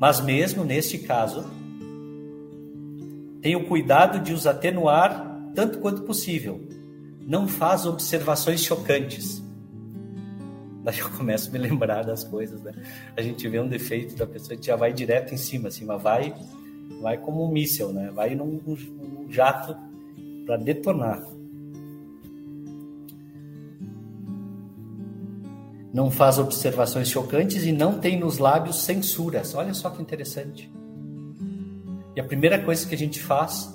Mas 0.00 0.18
mesmo 0.22 0.64
neste 0.64 0.96
caso, 0.96 1.44
tenha 3.42 3.58
o 3.58 3.66
cuidado 3.66 4.18
de 4.18 4.32
os 4.32 4.46
atenuar 4.46 5.50
tanto 5.54 5.78
quanto 5.78 6.04
possível. 6.04 6.66
Não 7.20 7.46
faz 7.46 7.84
observações 7.84 8.62
chocantes 8.62 9.42
Daí 10.88 11.00
eu 11.00 11.10
começo 11.10 11.50
a 11.50 11.52
me 11.52 11.58
lembrar 11.58 12.02
das 12.02 12.24
coisas, 12.24 12.62
né? 12.62 12.72
A 13.14 13.20
gente 13.20 13.46
vê 13.46 13.60
um 13.60 13.68
defeito 13.68 14.16
da 14.16 14.26
pessoa, 14.26 14.52
a 14.52 14.54
gente 14.54 14.68
já 14.68 14.74
vai 14.74 14.90
direto 14.90 15.34
em 15.34 15.36
cima, 15.36 15.68
assim, 15.68 15.84
mas 15.84 16.02
vai, 16.02 16.34
vai 17.02 17.18
como 17.18 17.44
um 17.44 17.52
míssel, 17.52 17.92
né? 17.92 18.10
Vai 18.10 18.34
num, 18.34 18.58
num 18.66 19.30
jato 19.30 19.76
para 20.46 20.56
detonar. 20.56 21.22
Não 25.92 26.10
faz 26.10 26.38
observações 26.38 27.10
chocantes 27.10 27.66
e 27.66 27.72
não 27.72 27.98
tem 27.98 28.18
nos 28.18 28.38
lábios 28.38 28.80
censuras. 28.80 29.54
Olha 29.54 29.74
só 29.74 29.90
que 29.90 30.00
interessante. 30.00 30.72
E 32.16 32.20
a 32.20 32.24
primeira 32.24 32.58
coisa 32.64 32.88
que 32.88 32.94
a 32.94 32.98
gente 32.98 33.22
faz, 33.22 33.70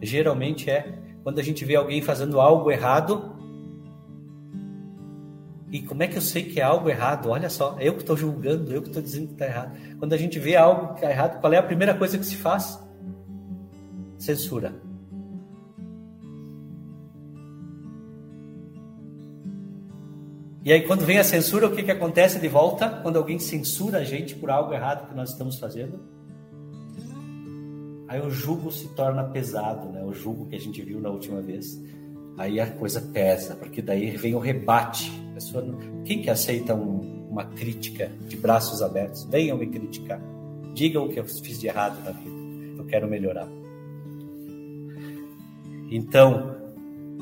geralmente, 0.00 0.70
é 0.70 0.98
quando 1.22 1.40
a 1.40 1.42
gente 1.42 1.62
vê 1.62 1.76
alguém 1.76 2.00
fazendo 2.00 2.40
algo 2.40 2.70
errado, 2.70 3.33
e 5.74 5.82
como 5.82 6.04
é 6.04 6.06
que 6.06 6.16
eu 6.16 6.22
sei 6.22 6.44
que 6.44 6.60
é 6.60 6.62
algo 6.62 6.88
errado? 6.88 7.28
Olha 7.28 7.50
só, 7.50 7.76
eu 7.80 7.94
que 7.94 8.02
estou 8.02 8.16
julgando, 8.16 8.72
eu 8.72 8.80
que 8.80 8.86
estou 8.86 9.02
dizendo 9.02 9.26
que 9.26 9.32
está 9.32 9.46
errado. 9.46 9.76
Quando 9.98 10.12
a 10.12 10.16
gente 10.16 10.38
vê 10.38 10.54
algo 10.54 10.90
que 10.90 11.00
está 11.00 11.10
errado, 11.10 11.40
qual 11.40 11.52
é 11.52 11.56
a 11.56 11.62
primeira 11.64 11.92
coisa 11.94 12.16
que 12.16 12.24
se 12.24 12.36
faz? 12.36 12.80
Censura. 14.16 14.72
E 20.64 20.72
aí, 20.72 20.82
quando 20.82 21.04
vem 21.04 21.18
a 21.18 21.24
censura, 21.24 21.66
o 21.66 21.74
que, 21.74 21.82
que 21.82 21.90
acontece 21.90 22.38
de 22.38 22.46
volta? 22.46 22.88
Quando 23.02 23.16
alguém 23.16 23.40
censura 23.40 23.98
a 23.98 24.04
gente 24.04 24.36
por 24.36 24.50
algo 24.50 24.72
errado 24.72 25.08
que 25.08 25.14
nós 25.16 25.30
estamos 25.30 25.58
fazendo? 25.58 25.98
Aí 28.06 28.20
o 28.20 28.30
jugo 28.30 28.70
se 28.70 28.86
torna 28.90 29.24
pesado, 29.24 29.88
né? 29.88 30.04
O 30.04 30.12
jugo 30.12 30.46
que 30.46 30.54
a 30.54 30.60
gente 30.60 30.80
viu 30.82 31.00
na 31.00 31.10
última 31.10 31.40
vez. 31.40 31.82
Aí 32.36 32.60
a 32.60 32.70
coisa 32.70 33.00
pesa, 33.00 33.54
porque 33.54 33.80
daí 33.80 34.16
vem 34.16 34.34
o 34.34 34.38
rebate 34.38 35.24
pessoa 35.34 35.62
não... 35.62 36.02
Quem 36.04 36.22
que 36.22 36.30
aceita 36.30 36.74
um, 36.74 37.28
uma 37.28 37.44
crítica 37.44 38.10
de 38.28 38.36
braços 38.36 38.80
abertos? 38.80 39.24
Venham 39.24 39.58
me 39.58 39.66
criticar. 39.66 40.20
Digam 40.72 41.04
o 41.04 41.08
que 41.08 41.18
eu 41.18 41.24
fiz 41.24 41.60
de 41.60 41.66
errado 41.66 42.02
na 42.04 42.12
vida. 42.12 42.34
Eu 42.78 42.86
quero 42.86 43.08
melhorar. 43.08 43.48
Então, 45.90 46.56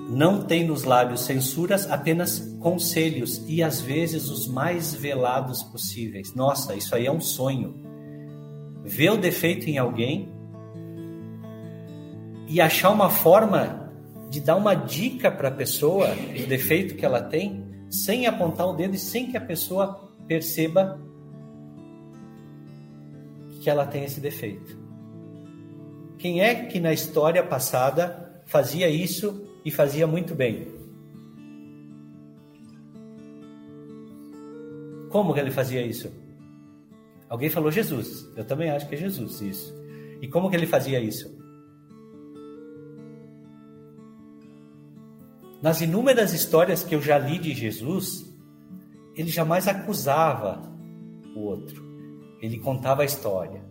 não 0.09 0.44
tem 0.44 0.66
nos 0.66 0.85
lábios 0.85 1.22
censuras, 1.22 1.90
apenas 1.90 2.38
conselhos 2.61 3.42
e 3.48 3.62
às 3.62 3.81
vezes 3.81 4.29
os 4.29 4.46
mais 4.46 4.94
velados 4.94 5.62
possíveis. 5.62 6.35
Nossa, 6.35 6.75
isso 6.75 6.94
aí 6.94 7.07
é 7.07 7.12
um 7.12 7.20
sonho. 7.20 7.75
Ver 8.85 9.11
o 9.11 9.16
defeito 9.16 9.68
em 9.68 9.79
alguém 9.79 10.33
e 12.48 12.61
achar 12.61 12.90
uma 12.90 13.09
forma 13.09 13.82
de 14.33 14.40
dar 14.40 14.57
uma 14.57 14.75
dica 14.75 15.31
para 15.31 15.49
a 15.49 15.51
pessoa 15.51 16.07
do 16.07 16.47
defeito 16.47 16.95
que 16.95 17.05
ela 17.05 17.21
tem 17.21 17.66
sem 17.90 18.27
apontar 18.27 18.66
o 18.66 18.73
dedo 18.73 18.95
e 18.95 18.99
sem 18.99 19.31
que 19.31 19.37
a 19.37 19.40
pessoa 19.42 20.11
perceba 20.27 20.99
que 23.61 23.68
ela 23.68 23.87
tem 23.87 24.05
esse 24.05 24.21
defeito. 24.21 24.75
Quem 26.16 26.40
é 26.40 26.64
que 26.64 26.81
na 26.81 26.95
história 26.95 27.42
passada 27.42 28.42
fazia 28.47 28.88
isso 28.88 29.47
e 29.66 29.71
fazia 29.71 30.07
muito 30.07 30.35
bem? 30.35 30.66
Como 35.11 35.35
que 35.35 35.40
ele 35.40 35.51
fazia 35.51 35.83
isso? 35.83 36.11
Alguém 37.29 37.51
falou 37.51 37.71
Jesus. 37.71 38.27
Eu 38.35 38.47
também 38.47 38.71
acho 38.71 38.88
que 38.88 38.95
é 38.95 38.99
Jesus 38.99 39.42
isso. 39.42 39.75
E 40.23 40.27
como 40.27 40.49
que 40.49 40.57
ele 40.57 40.66
fazia 40.66 40.99
isso? 40.99 41.41
Nas 45.62 45.81
inúmeras 45.81 46.33
histórias 46.33 46.83
que 46.83 46.92
eu 46.92 47.01
já 47.01 47.16
li 47.16 47.38
de 47.38 47.55
Jesus, 47.55 48.29
ele 49.14 49.31
jamais 49.31 49.68
acusava 49.68 50.61
o 51.37 51.40
outro. 51.40 51.81
Ele 52.40 52.59
contava 52.59 53.03
a 53.03 53.05
história. 53.05 53.62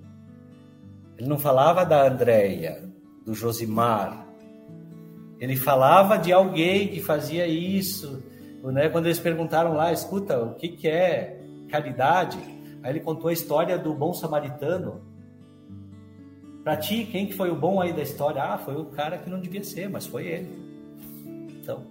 Ele 1.17 1.27
não 1.27 1.37
falava 1.37 1.85
da 1.85 2.07
Andréia, 2.07 2.89
do 3.25 3.33
Josimar. 3.33 4.25
Ele 5.37 5.57
falava 5.57 6.17
de 6.17 6.31
alguém 6.31 6.87
que 6.87 7.01
fazia 7.01 7.45
isso. 7.45 8.23
Né? 8.63 8.87
Quando 8.87 9.07
eles 9.07 9.19
perguntaram 9.19 9.73
lá, 9.73 9.91
escuta, 9.91 10.41
o 10.41 10.53
que, 10.53 10.69
que 10.69 10.87
é 10.87 11.41
caridade? 11.69 12.37
Aí 12.81 12.93
ele 12.93 13.01
contou 13.01 13.27
a 13.27 13.33
história 13.33 13.77
do 13.77 13.93
bom 13.93 14.13
samaritano. 14.13 15.01
Para 16.63 16.77
ti, 16.77 17.05
quem 17.11 17.25
que 17.25 17.33
foi 17.33 17.51
o 17.51 17.55
bom 17.55 17.81
aí 17.81 17.91
da 17.91 18.01
história? 18.01 18.41
Ah, 18.41 18.57
foi 18.57 18.75
o 18.75 18.85
cara 18.85 19.17
que 19.17 19.29
não 19.29 19.41
devia 19.41 19.63
ser, 19.63 19.89
mas 19.89 20.05
foi 20.05 20.27
ele. 20.27 20.60
Então, 21.61 21.85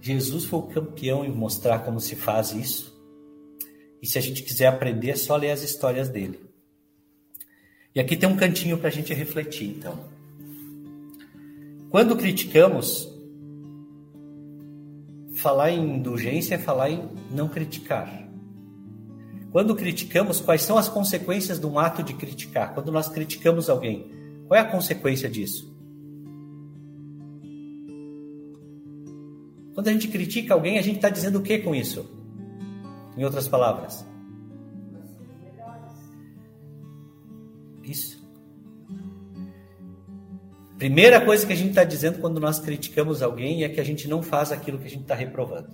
Jesus 0.00 0.44
foi 0.44 0.58
o 0.58 0.64
campeão 0.64 1.24
em 1.24 1.30
mostrar 1.30 1.80
como 1.80 1.98
se 2.00 2.14
faz 2.14 2.52
isso. 2.52 3.00
E 4.02 4.06
se 4.06 4.18
a 4.18 4.20
gente 4.20 4.42
quiser 4.42 4.66
aprender, 4.66 5.10
é 5.10 5.16
só 5.16 5.36
ler 5.36 5.50
as 5.50 5.62
histórias 5.62 6.08
dele. 6.08 6.40
E 7.94 8.00
aqui 8.00 8.16
tem 8.16 8.28
um 8.28 8.36
cantinho 8.36 8.78
para 8.78 8.88
a 8.88 8.92
gente 8.92 9.12
refletir, 9.12 9.68
então. 9.68 9.98
Quando 11.90 12.16
criticamos, 12.16 13.08
falar 15.34 15.70
em 15.70 15.96
indulgência 15.96 16.54
é 16.54 16.58
falar 16.58 16.90
em 16.90 17.08
não 17.30 17.48
criticar. 17.48 18.28
Quando 19.50 19.74
criticamos, 19.74 20.40
quais 20.40 20.62
são 20.62 20.78
as 20.78 20.88
consequências 20.88 21.58
de 21.58 21.66
um 21.66 21.78
ato 21.78 22.02
de 22.02 22.14
criticar? 22.14 22.72
Quando 22.72 22.92
nós 22.92 23.08
criticamos 23.08 23.68
alguém, 23.68 24.10
qual 24.46 24.56
é 24.56 24.60
a 24.60 24.70
consequência 24.70 25.28
disso? 25.28 25.69
Quando 29.80 29.88
a 29.88 29.92
gente 29.92 30.08
critica 30.08 30.52
alguém, 30.52 30.78
a 30.78 30.82
gente 30.82 30.96
está 30.96 31.08
dizendo 31.08 31.38
o 31.38 31.42
que 31.42 31.58
com 31.60 31.74
isso? 31.74 32.06
Em 33.16 33.24
outras 33.24 33.48
palavras. 33.48 34.04
Isso. 37.82 38.22
Primeira 40.76 41.24
coisa 41.24 41.46
que 41.46 41.54
a 41.54 41.56
gente 41.56 41.70
está 41.70 41.82
dizendo 41.82 42.18
quando 42.18 42.38
nós 42.38 42.58
criticamos 42.58 43.22
alguém 43.22 43.64
é 43.64 43.70
que 43.70 43.80
a 43.80 43.82
gente 43.82 44.06
não 44.06 44.22
faz 44.22 44.52
aquilo 44.52 44.78
que 44.78 44.86
a 44.86 44.90
gente 44.90 45.00
está 45.00 45.14
reprovando. 45.14 45.70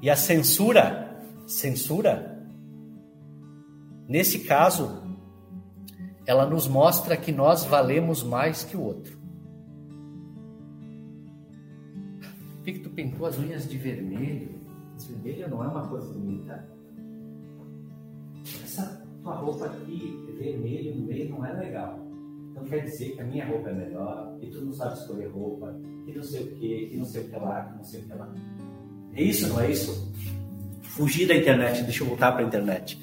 E 0.00 0.08
a 0.08 0.14
censura, 0.14 1.20
censura, 1.48 2.48
nesse 4.08 4.44
caso, 4.44 5.02
ela 6.24 6.46
nos 6.46 6.68
mostra 6.68 7.16
que 7.16 7.32
nós 7.32 7.64
valemos 7.64 8.22
mais 8.22 8.62
que 8.62 8.76
o 8.76 8.82
outro. 8.82 9.17
Pintou 12.98 13.26
as 13.26 13.38
unhas 13.38 13.68
de 13.68 13.78
vermelho? 13.78 14.48
As 14.96 15.06
vermelho 15.06 15.48
não 15.48 15.62
é 15.62 15.68
uma 15.68 15.86
coisa 15.86 16.12
bonita. 16.12 16.68
Essa 18.64 19.06
tua 19.22 19.36
roupa 19.36 19.66
aqui, 19.66 20.26
vermelho 20.36 20.96
no 20.96 21.06
meio, 21.06 21.30
não 21.30 21.46
é 21.46 21.52
legal. 21.52 22.00
Então 22.50 22.64
quer 22.64 22.80
dizer 22.80 23.12
que 23.12 23.20
a 23.20 23.24
minha 23.24 23.46
roupa 23.46 23.70
é 23.70 23.72
melhor, 23.72 24.36
que 24.40 24.48
tu 24.48 24.62
não 24.62 24.72
sabe 24.72 24.94
escolher 24.94 25.28
roupa, 25.28 25.78
que 26.04 26.12
não 26.12 26.22
sei 26.24 26.42
o 26.42 26.46
que, 26.56 26.86
que 26.86 26.96
não 26.96 27.04
sei 27.04 27.22
o 27.22 27.28
que 27.28 27.36
lá, 27.36 27.62
que 27.66 27.76
não 27.76 27.84
sei 27.84 28.00
o 28.00 28.04
que 28.04 28.14
lá. 28.14 28.34
É 29.14 29.22
isso, 29.22 29.48
não 29.48 29.60
é 29.60 29.70
isso? 29.70 30.12
Fugir 30.82 31.28
da 31.28 31.36
internet, 31.36 31.84
deixa 31.84 32.02
eu 32.02 32.08
voltar 32.08 32.32
para 32.32 32.42
a 32.42 32.48
internet. 32.48 33.00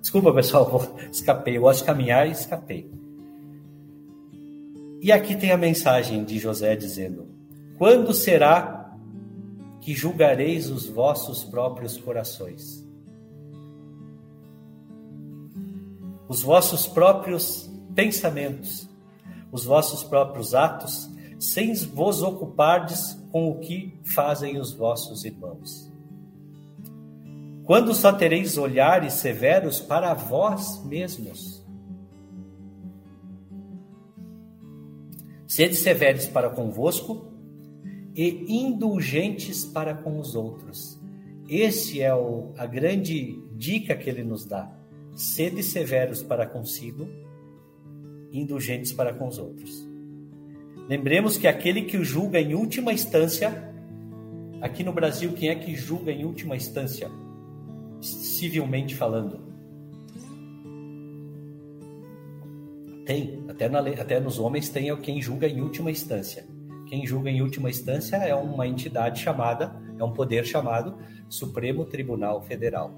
Desculpa, 0.00 0.32
pessoal, 0.32 0.96
escapei. 1.10 1.56
Eu 1.56 1.62
gosto 1.62 1.80
de 1.80 1.86
caminhar 1.86 2.28
e 2.28 2.30
escapei. 2.30 2.88
E 5.00 5.10
aqui 5.10 5.34
tem 5.34 5.50
a 5.50 5.56
mensagem 5.56 6.22
de 6.22 6.38
José 6.38 6.76
dizendo: 6.76 7.26
Quando 7.76 8.14
será 8.14 8.83
que 9.84 9.94
julgareis 9.94 10.70
os 10.70 10.86
vossos 10.86 11.44
próprios 11.44 11.96
corações? 11.96 12.84
os 16.28 16.42
vossos 16.42 16.86
próprios 16.86 17.70
pensamentos, 17.94 18.88
os 19.52 19.64
vossos 19.64 20.02
próprios 20.02 20.54
atos, 20.54 21.08
sem 21.38 21.74
vos 21.74 22.22
ocupardes 22.22 23.16
com 23.30 23.50
o 23.50 23.58
que 23.60 24.00
fazem 24.04 24.58
os 24.58 24.72
vossos 24.72 25.24
irmãos. 25.24 25.90
Quando 27.64 27.94
só 27.94 28.12
tereis 28.12 28.58
olhares 28.58 29.14
severos 29.14 29.80
para 29.80 30.12
vós 30.12 30.82
mesmos. 30.84 31.62
Sede 35.46 35.76
severos 35.76 36.26
para 36.26 36.50
convosco 36.50 37.33
e 38.14 38.46
indulgentes 38.48 39.64
para 39.64 39.94
com 39.94 40.18
os 40.18 40.34
outros. 40.34 41.00
Esse 41.48 42.00
é 42.00 42.14
o, 42.14 42.52
a 42.56 42.64
grande 42.64 43.42
dica 43.52 43.94
que 43.96 44.08
ele 44.08 44.22
nos 44.22 44.44
dá 44.44 44.72
sede 45.14 45.62
severos 45.62 46.22
para 46.22 46.46
consigo, 46.46 47.08
indulgentes 48.32 48.92
para 48.92 49.12
com 49.12 49.28
os 49.28 49.38
outros. 49.38 49.88
Lembremos 50.88 51.36
que 51.36 51.46
aquele 51.46 51.82
que 51.82 52.02
julga 52.02 52.40
em 52.40 52.54
última 52.54 52.92
instância, 52.92 53.72
aqui 54.60 54.82
no 54.82 54.92
Brasil, 54.92 55.32
quem 55.32 55.48
é 55.48 55.54
que 55.54 55.74
julga 55.74 56.10
em 56.10 56.24
última 56.24 56.56
instância, 56.56 57.10
civilmente 58.00 58.94
falando? 58.94 59.40
Tem, 63.06 63.44
até, 63.48 63.68
na, 63.68 63.80
até 63.80 64.18
nos 64.18 64.38
homens 64.38 64.68
tem 64.68 64.94
quem 64.98 65.20
julga 65.20 65.46
em 65.46 65.60
última 65.60 65.90
instância. 65.90 66.44
Quem 66.86 67.06
julga 67.06 67.30
em 67.30 67.42
última 67.42 67.70
instância 67.70 68.16
é 68.16 68.34
uma 68.34 68.66
entidade 68.66 69.20
chamada, 69.20 69.74
é 69.98 70.04
um 70.04 70.12
poder 70.12 70.44
chamado 70.44 70.96
Supremo 71.28 71.84
Tribunal 71.84 72.42
Federal. 72.42 72.94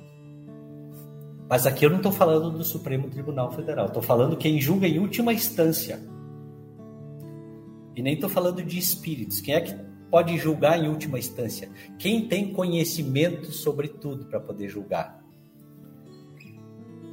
Mas 1.49 1.67
aqui 1.67 1.87
eu 1.87 1.91
não 1.91 1.99
estou 1.99 2.11
falando 2.11 2.51
do 2.51 2.65
Supremo 2.65 3.09
Tribunal 3.09 3.53
Federal, 3.53 3.87
estou 3.87 4.03
falando 4.03 4.37
quem 4.37 4.61
julga 4.61 4.87
em 4.89 4.99
última 4.99 5.33
instância. 5.33 6.01
E 7.95 8.03
nem 8.03 8.15
estou 8.15 8.29
falando 8.29 8.63
de 8.63 8.79
espíritos. 8.79 9.41
Quem 9.41 9.55
é 9.55 9.61
que 9.61 9.75
pode 10.11 10.37
julgar 10.39 10.79
em 10.79 10.89
última 10.89 11.19
instância? 11.19 11.71
Quem 11.99 12.29
tem 12.29 12.53
conhecimento 12.53 13.53
sobre 13.53 13.89
tudo 13.89 14.27
para 14.27 14.41
poder 14.41 14.69
julgar? 14.69 15.25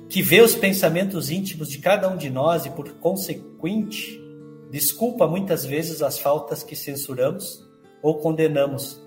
Que 0.09 0.21
vê 0.21 0.41
os 0.41 0.55
pensamentos 0.55 1.29
íntimos 1.29 1.69
de 1.69 1.77
cada 1.77 2.09
um 2.09 2.17
de 2.17 2.29
nós 2.29 2.65
e, 2.65 2.71
por 2.71 2.91
consequente, 2.95 4.22
desculpa 4.73 5.27
muitas 5.27 5.63
vezes 5.63 6.01
as 6.01 6.17
faltas 6.17 6.63
que 6.63 6.75
censuramos 6.75 7.63
ou 8.01 8.17
condenamos, 8.17 8.99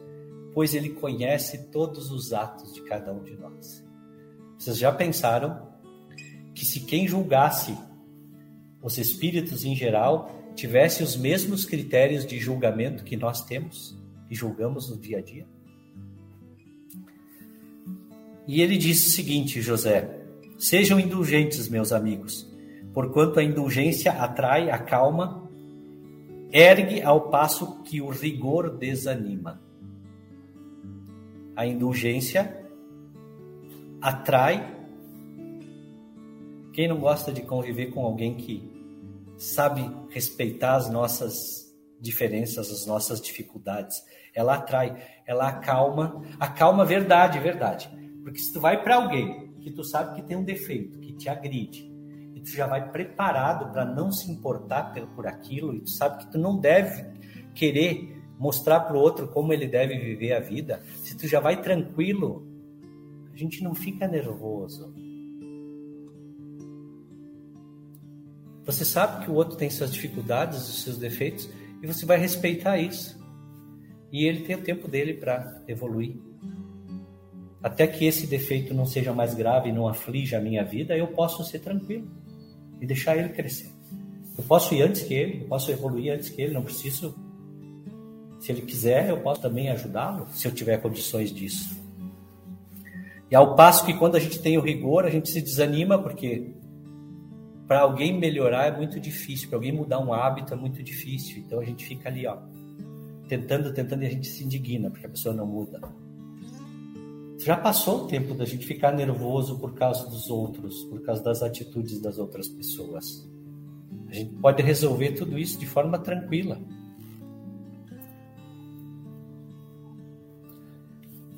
pois 0.54 0.76
ele 0.76 0.90
conhece 0.90 1.58
todos 1.72 2.12
os 2.12 2.32
atos 2.32 2.72
de 2.72 2.82
cada 2.82 3.12
um 3.12 3.24
de 3.24 3.36
nós. 3.36 3.84
Vocês 4.56 4.78
já 4.78 4.92
pensaram 4.92 5.66
que 6.54 6.64
se 6.64 6.82
quem 6.82 7.08
julgasse 7.08 7.76
os 8.80 8.96
espíritos 8.96 9.64
em 9.64 9.74
geral 9.74 10.30
tivesse 10.54 11.02
os 11.02 11.16
mesmos 11.16 11.64
critérios 11.64 12.24
de 12.24 12.38
julgamento 12.38 13.02
que 13.02 13.16
nós 13.16 13.44
temos 13.44 13.98
e 14.30 14.36
julgamos 14.36 14.88
no 14.88 14.96
dia 14.96 15.18
a 15.18 15.20
dia? 15.20 15.48
E 18.46 18.62
ele 18.62 18.78
disse 18.78 19.08
o 19.08 19.10
seguinte, 19.10 19.60
José: 19.60 20.20
Sejam 20.56 21.00
indulgentes, 21.00 21.68
meus 21.68 21.90
amigos, 21.90 22.48
porquanto 22.94 23.40
a 23.40 23.42
indulgência 23.42 24.12
atrai, 24.12 24.70
acalma, 24.70 25.45
ergue 26.56 27.02
ao 27.02 27.28
passo 27.28 27.82
que 27.82 28.00
o 28.00 28.08
rigor 28.08 28.78
desanima. 28.78 29.60
A 31.54 31.66
indulgência 31.66 32.64
atrai. 34.00 34.74
Quem 36.72 36.88
não 36.88 36.98
gosta 36.98 37.30
de 37.30 37.42
conviver 37.42 37.90
com 37.90 38.06
alguém 38.06 38.36
que 38.36 38.62
sabe 39.36 39.82
respeitar 40.08 40.76
as 40.76 40.88
nossas 40.88 41.76
diferenças, 42.00 42.70
as 42.70 42.86
nossas 42.86 43.20
dificuldades? 43.20 44.02
Ela 44.34 44.54
atrai, 44.54 44.96
ela 45.26 45.48
acalma, 45.48 46.22
acalma 46.40 46.86
verdade, 46.86 47.38
verdade. 47.38 47.90
Porque 48.22 48.38
se 48.38 48.50
tu 48.50 48.60
vai 48.60 48.82
para 48.82 48.96
alguém 48.96 49.52
que 49.60 49.70
tu 49.70 49.84
sabe 49.84 50.14
que 50.14 50.26
tem 50.26 50.38
um 50.38 50.44
defeito, 50.44 50.98
que 51.00 51.12
te 51.12 51.28
agride, 51.28 51.94
tu 52.46 52.52
já 52.52 52.66
vai 52.66 52.90
preparado 52.90 53.72
para 53.72 53.84
não 53.84 54.12
se 54.12 54.30
importar 54.30 54.94
por 55.14 55.26
aquilo, 55.26 55.74
e 55.74 55.80
tu 55.80 55.90
sabe 55.90 56.24
que 56.24 56.32
tu 56.32 56.38
não 56.38 56.56
deve 56.56 57.04
querer 57.54 58.22
mostrar 58.38 58.80
para 58.80 58.96
o 58.96 59.00
outro 59.00 59.26
como 59.28 59.52
ele 59.52 59.66
deve 59.66 59.98
viver 59.98 60.32
a 60.32 60.40
vida, 60.40 60.80
se 61.02 61.16
tu 61.16 61.26
já 61.26 61.40
vai 61.40 61.60
tranquilo 61.60 62.46
a 63.32 63.36
gente 63.36 63.62
não 63.62 63.74
fica 63.74 64.08
nervoso. 64.08 64.94
Você 68.64 68.82
sabe 68.82 69.24
que 69.24 69.30
o 69.30 69.34
outro 69.34 69.56
tem 69.56 69.68
suas 69.68 69.92
dificuldades, 69.92 70.58
os 70.58 70.82
seus 70.82 70.96
defeitos, 70.96 71.46
e 71.82 71.86
você 71.86 72.06
vai 72.06 72.16
respeitar 72.16 72.78
isso. 72.78 73.22
E 74.10 74.24
ele 74.24 74.40
tem 74.40 74.56
o 74.56 74.62
tempo 74.62 74.88
dele 74.88 75.14
para 75.14 75.62
evoluir. 75.68 76.16
Até 77.62 77.86
que 77.86 78.06
esse 78.06 78.26
defeito 78.26 78.72
não 78.72 78.86
seja 78.86 79.12
mais 79.12 79.34
grave 79.34 79.68
e 79.68 79.72
não 79.72 79.86
aflija 79.86 80.38
a 80.38 80.40
minha 80.40 80.64
vida, 80.64 80.96
eu 80.96 81.08
posso 81.08 81.44
ser 81.44 81.58
tranquilo 81.58 82.10
e 82.80 82.86
deixar 82.86 83.16
ele 83.16 83.30
crescer. 83.30 83.70
Eu 84.36 84.44
posso 84.44 84.74
ir 84.74 84.82
antes 84.82 85.02
que 85.02 85.14
ele, 85.14 85.42
eu 85.42 85.48
posso 85.48 85.70
evoluir 85.70 86.12
antes 86.12 86.28
que 86.28 86.40
ele, 86.40 86.52
não 86.52 86.62
preciso. 86.62 87.14
Se 88.40 88.52
ele 88.52 88.62
quiser, 88.62 89.08
eu 89.08 89.20
posso 89.20 89.40
também 89.40 89.70
ajudá-lo, 89.70 90.28
se 90.30 90.46
eu 90.46 90.52
tiver 90.52 90.76
condições 90.78 91.32
disso. 91.32 91.76
E 93.30 93.34
ao 93.34 93.56
passo 93.56 93.84
que 93.84 93.94
quando 93.94 94.16
a 94.16 94.20
gente 94.20 94.38
tem 94.38 94.56
o 94.56 94.60
rigor, 94.60 95.04
a 95.04 95.10
gente 95.10 95.30
se 95.30 95.40
desanima 95.40 95.98
porque 95.98 96.52
para 97.66 97.80
alguém 97.80 98.16
melhorar 98.16 98.66
é 98.66 98.76
muito 98.76 99.00
difícil, 99.00 99.48
para 99.48 99.58
alguém 99.58 99.72
mudar 99.72 99.98
um 99.98 100.12
hábito 100.12 100.54
é 100.54 100.56
muito 100.56 100.82
difícil. 100.82 101.38
Então 101.38 101.58
a 101.58 101.64
gente 101.64 101.84
fica 101.84 102.08
ali, 102.08 102.26
ó, 102.26 102.36
tentando, 103.26 103.72
tentando 103.72 104.04
e 104.04 104.06
a 104.06 104.10
gente 104.10 104.28
se 104.28 104.44
indigna 104.44 104.90
porque 104.90 105.06
a 105.06 105.10
pessoa 105.10 105.34
não 105.34 105.46
muda. 105.46 105.80
Já 107.38 107.56
passou 107.56 108.04
o 108.04 108.06
tempo 108.06 108.34
da 108.34 108.44
gente 108.44 108.66
ficar 108.66 108.92
nervoso 108.92 109.58
por 109.58 109.74
causa 109.74 110.08
dos 110.08 110.30
outros, 110.30 110.84
por 110.84 111.02
causa 111.02 111.22
das 111.22 111.42
atitudes 111.42 112.00
das 112.00 112.18
outras 112.18 112.48
pessoas. 112.48 113.28
A 114.08 114.14
gente 114.14 114.34
pode 114.36 114.62
resolver 114.62 115.12
tudo 115.12 115.38
isso 115.38 115.58
de 115.58 115.66
forma 115.66 115.98
tranquila. 115.98 116.58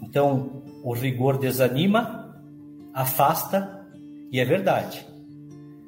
Então, 0.03 0.63
o 0.83 0.93
rigor 0.93 1.39
desanima, 1.39 2.35
afasta 2.95 3.77
E 4.31 4.41
é 4.41 4.45
verdade. 4.45 5.07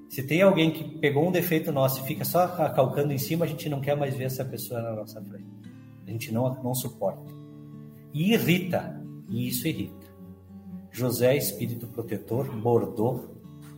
Se 0.09 0.23
tem 0.23 0.43
alguém 0.43 0.73
que 0.73 0.99
pegou 0.99 1.29
um 1.29 1.31
defeito 1.31 1.71
nosso 1.71 2.01
e 2.01 2.07
fica 2.07 2.25
só 2.25 2.49
calcando 2.49 3.13
em 3.13 3.19
cima, 3.19 3.45
a 3.45 3.49
gente 3.49 3.69
não 3.69 3.81
quer 3.81 3.97
mais 3.97 4.17
ver 4.17 4.25
essa 4.25 4.45
pessoa 4.45 4.83
na 4.83 4.93
nossa 4.93 5.23
frente. 5.23 5.47
A 6.07 6.11
gente 6.11 6.33
não, 6.33 6.61
não 6.63 6.75
suporta. 6.75 7.31
E 8.13 8.33
irrita. 8.33 9.00
E 9.31 9.49
isso 9.49 9.67
irrita. 9.69 10.11
José 10.91 11.37
Espírito 11.37 11.87
Protetor, 11.87 12.51
Bordeaux, 12.61 13.31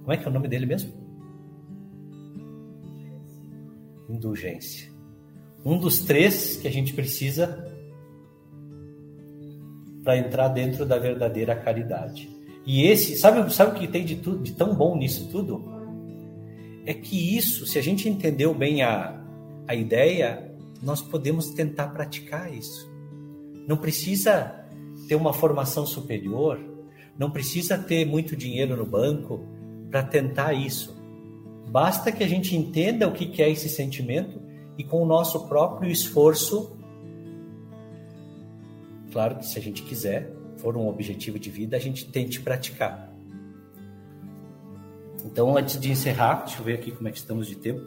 Como 0.01 0.13
é 0.13 0.17
que 0.17 0.25
é 0.25 0.29
o 0.29 0.33
nome 0.33 0.49
dele 0.49 0.65
mesmo? 0.67 0.93
Indulgência. 4.09 4.94
Um 5.65 5.79
dos 5.79 6.01
três 6.01 6.57
que 6.57 6.69
a 6.69 6.71
gente 6.71 6.93
precisa 6.93 7.73
para 10.05 10.19
entrar 10.19 10.49
dentro 10.49 10.85
da 10.85 10.99
verdadeira 10.99 11.57
caridade. 11.57 12.31
E 12.67 12.83
esse, 12.83 13.17
sabe, 13.17 13.53
sabe 13.53 13.73
o 13.73 13.81
que 13.81 13.89
tem 13.89 14.05
de, 14.05 14.17
tudo, 14.17 14.43
de 14.43 14.53
tão 14.53 14.75
bom 14.75 14.97
nisso 14.97 15.29
tudo? 15.31 15.65
É 16.85 16.93
que 16.93 17.37
isso, 17.37 17.67
se 17.67 17.79
a 17.79 17.83
gente 17.83 18.09
entendeu 18.09 18.55
bem 18.55 18.83
a, 18.83 19.19
a 19.67 19.75
ideia, 19.75 20.53
nós 20.83 21.01
podemos 21.01 21.51
tentar 21.51 21.89
praticar 21.89 22.53
isso. 22.53 22.91
Não 23.67 23.77
precisa 23.77 24.65
ter 25.09 25.15
uma 25.15 25.33
formação 25.33 25.87
superior, 25.87 26.61
não 27.19 27.31
precisa 27.31 27.79
ter 27.79 28.05
muito 28.05 28.37
dinheiro 28.37 28.77
no 28.77 28.85
banco 28.85 29.47
para 29.91 30.03
tentar 30.03 30.53
isso. 30.53 30.95
Basta 31.69 32.13
que 32.13 32.23
a 32.23 32.29
gente 32.29 32.55
entenda 32.55 33.09
o 33.09 33.13
que 33.13 33.43
é 33.43 33.51
esse 33.51 33.69
sentimento 33.69 34.44
e 34.77 34.85
com 34.85 35.03
o 35.03 35.07
nosso 35.07 35.49
próprio 35.49 35.91
esforço 35.91 36.75
Claro 39.15 39.37
que 39.37 39.47
se 39.47 39.57
a 39.57 39.63
gente 39.63 39.85
quiser, 39.85 40.35
for 40.57 40.77
um 40.77 40.89
objetivo 40.89 41.39
de 41.39 41.49
vida, 41.49 41.77
a 41.77 41.79
gente 41.79 42.11
tente 42.11 42.41
praticar. 42.41 43.15
Então, 45.25 45.57
antes 45.57 45.79
de 45.79 45.89
encerrar, 45.89 46.43
deixa 46.43 46.59
eu 46.59 46.65
ver 46.65 46.75
aqui 46.75 46.91
como 46.91 47.07
é 47.07 47.13
que 47.13 47.19
estamos 47.19 47.47
de 47.47 47.55
tempo. 47.55 47.81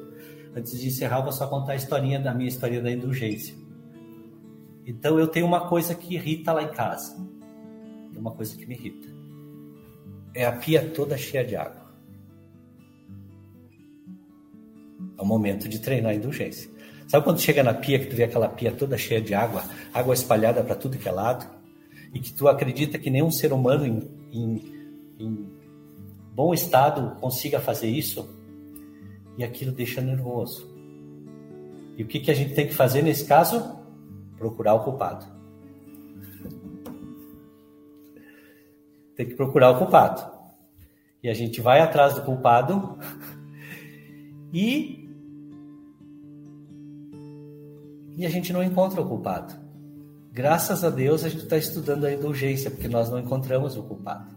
Antes 0.56 0.80
de 0.80 0.88
encerrar, 0.88 1.18
eu 1.18 1.24
vou 1.24 1.34
só 1.34 1.46
contar 1.46 1.74
a 1.74 1.76
historinha 1.76 2.18
da 2.18 2.34
minha 2.34 2.48
história 2.48 2.82
da 2.82 2.90
indulgência. 2.90 3.54
Então, 4.86 5.20
eu 5.20 5.28
tenho 5.28 5.46
uma 5.46 5.68
coisa 5.68 5.94
que 5.94 6.16
irrita 6.16 6.54
lá 6.54 6.64
em 6.64 6.72
casa. 6.72 7.18
Tem 8.10 8.22
uma 8.22 8.32
coisa 8.32 8.56
que 8.56 8.66
me 8.66 8.76
irrita. 8.76 9.10
É 10.34 10.46
a 10.46 10.54
pia 10.54 10.90
toda 10.92 11.18
cheia 11.18 11.44
de 11.44 11.58
água. 11.58 11.92
É 15.18 15.22
o 15.22 15.26
momento 15.26 15.68
de 15.68 15.80
treinar 15.80 16.14
a 16.14 16.16
indulgência. 16.16 16.77
Sabe 17.08 17.24
quando 17.24 17.40
chega 17.40 17.64
na 17.64 17.74
pia 17.74 18.00
que 18.00 18.08
tu 18.08 18.16
vê 18.16 18.24
aquela 18.24 18.50
pia 18.50 18.72
toda 18.72 18.98
cheia 18.98 19.22
de 19.22 19.34
água, 19.34 19.64
água 19.94 20.14
espalhada 20.14 20.62
para 20.64 20.76
tudo 20.76 20.98
que 20.98 21.08
é 21.08 21.12
lado, 21.12 21.48
e 22.14 22.20
que 22.20 22.34
tu 22.34 22.48
acredita 22.48 23.00
que 23.00 23.10
nenhum 23.10 23.32
ser 23.32 23.54
humano 23.54 23.86
em, 23.86 24.12
em, 24.32 24.74
em 25.18 25.50
bom 26.34 26.54
estado 26.54 27.16
consiga 27.20 27.60
fazer 27.60 27.88
isso? 27.88 28.30
E 29.38 29.44
aquilo 29.44 29.72
deixa 29.72 30.02
nervoso. 30.02 30.68
E 31.96 32.04
o 32.04 32.08
que, 32.08 32.20
que 32.20 32.30
a 32.30 32.34
gente 32.34 32.54
tem 32.54 32.68
que 32.68 32.74
fazer 32.74 33.02
nesse 33.02 33.26
caso? 33.26 33.78
Procurar 34.38 34.74
o 34.74 34.84
culpado. 34.84 35.26
Tem 39.16 39.26
que 39.26 39.36
procurar 39.36 39.72
o 39.72 39.78
culpado. 39.78 40.30
E 41.24 41.30
a 41.30 41.34
gente 41.34 41.62
vai 41.62 41.80
atrás 41.80 42.16
do 42.16 42.22
culpado 42.22 43.00
e 44.54 45.07
e 48.18 48.26
a 48.26 48.30
gente 48.30 48.52
não 48.52 48.64
encontra 48.64 49.00
o 49.00 49.08
culpado. 49.08 49.54
Graças 50.32 50.84
a 50.84 50.90
Deus 50.90 51.24
a 51.24 51.30
gente 51.30 51.44
está 51.44 51.56
estudando 51.56 52.06
a 52.06 52.12
indulgência, 52.12 52.72
porque 52.72 52.88
nós 52.88 53.10
não 53.12 53.20
encontramos 53.20 53.78
o 53.78 53.84
culpado. 53.84 54.36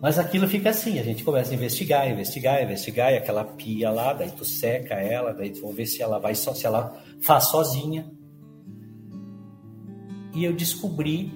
Mas 0.00 0.18
aquilo 0.18 0.46
fica 0.46 0.70
assim, 0.70 0.98
a 0.98 1.02
gente 1.02 1.24
começa 1.24 1.52
a 1.52 1.54
investigar, 1.54 2.10
investigar, 2.10 2.62
investigar, 2.62 3.12
e 3.12 3.16
aquela 3.16 3.44
pia 3.44 3.90
lá, 3.90 4.12
daí 4.12 4.30
tu 4.30 4.44
seca 4.44 4.94
ela, 4.94 5.32
daí 5.32 5.50
tu 5.50 5.60
vamos 5.62 5.76
ver 5.76 5.86
se 5.86 6.02
ela 6.02 6.18
vai 6.18 6.34
só, 6.34 6.54
se 6.54 6.66
ela 6.66 7.02
faz 7.22 7.48
sozinha. 7.48 8.10
E 10.34 10.44
eu 10.44 10.54
descobri 10.54 11.32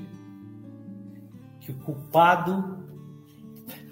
que 1.60 1.70
o 1.70 1.74
culpado 1.74 2.83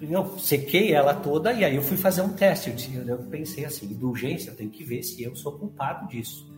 eu 0.09 0.37
sequei 0.39 0.93
ela 0.93 1.13
toda 1.13 1.53
e 1.53 1.63
aí 1.63 1.75
eu 1.75 1.81
fui 1.81 1.97
fazer 1.97 2.21
um 2.21 2.29
teste. 2.29 2.73
Eu, 2.93 3.07
eu 3.07 3.17
pensei 3.19 3.65
assim, 3.65 3.85
indulgência, 3.85 4.49
eu 4.49 4.55
tenho 4.55 4.69
que 4.69 4.83
ver 4.83 5.03
se 5.03 5.23
eu 5.23 5.35
sou 5.35 5.53
culpado 5.53 6.07
disso. 6.07 6.51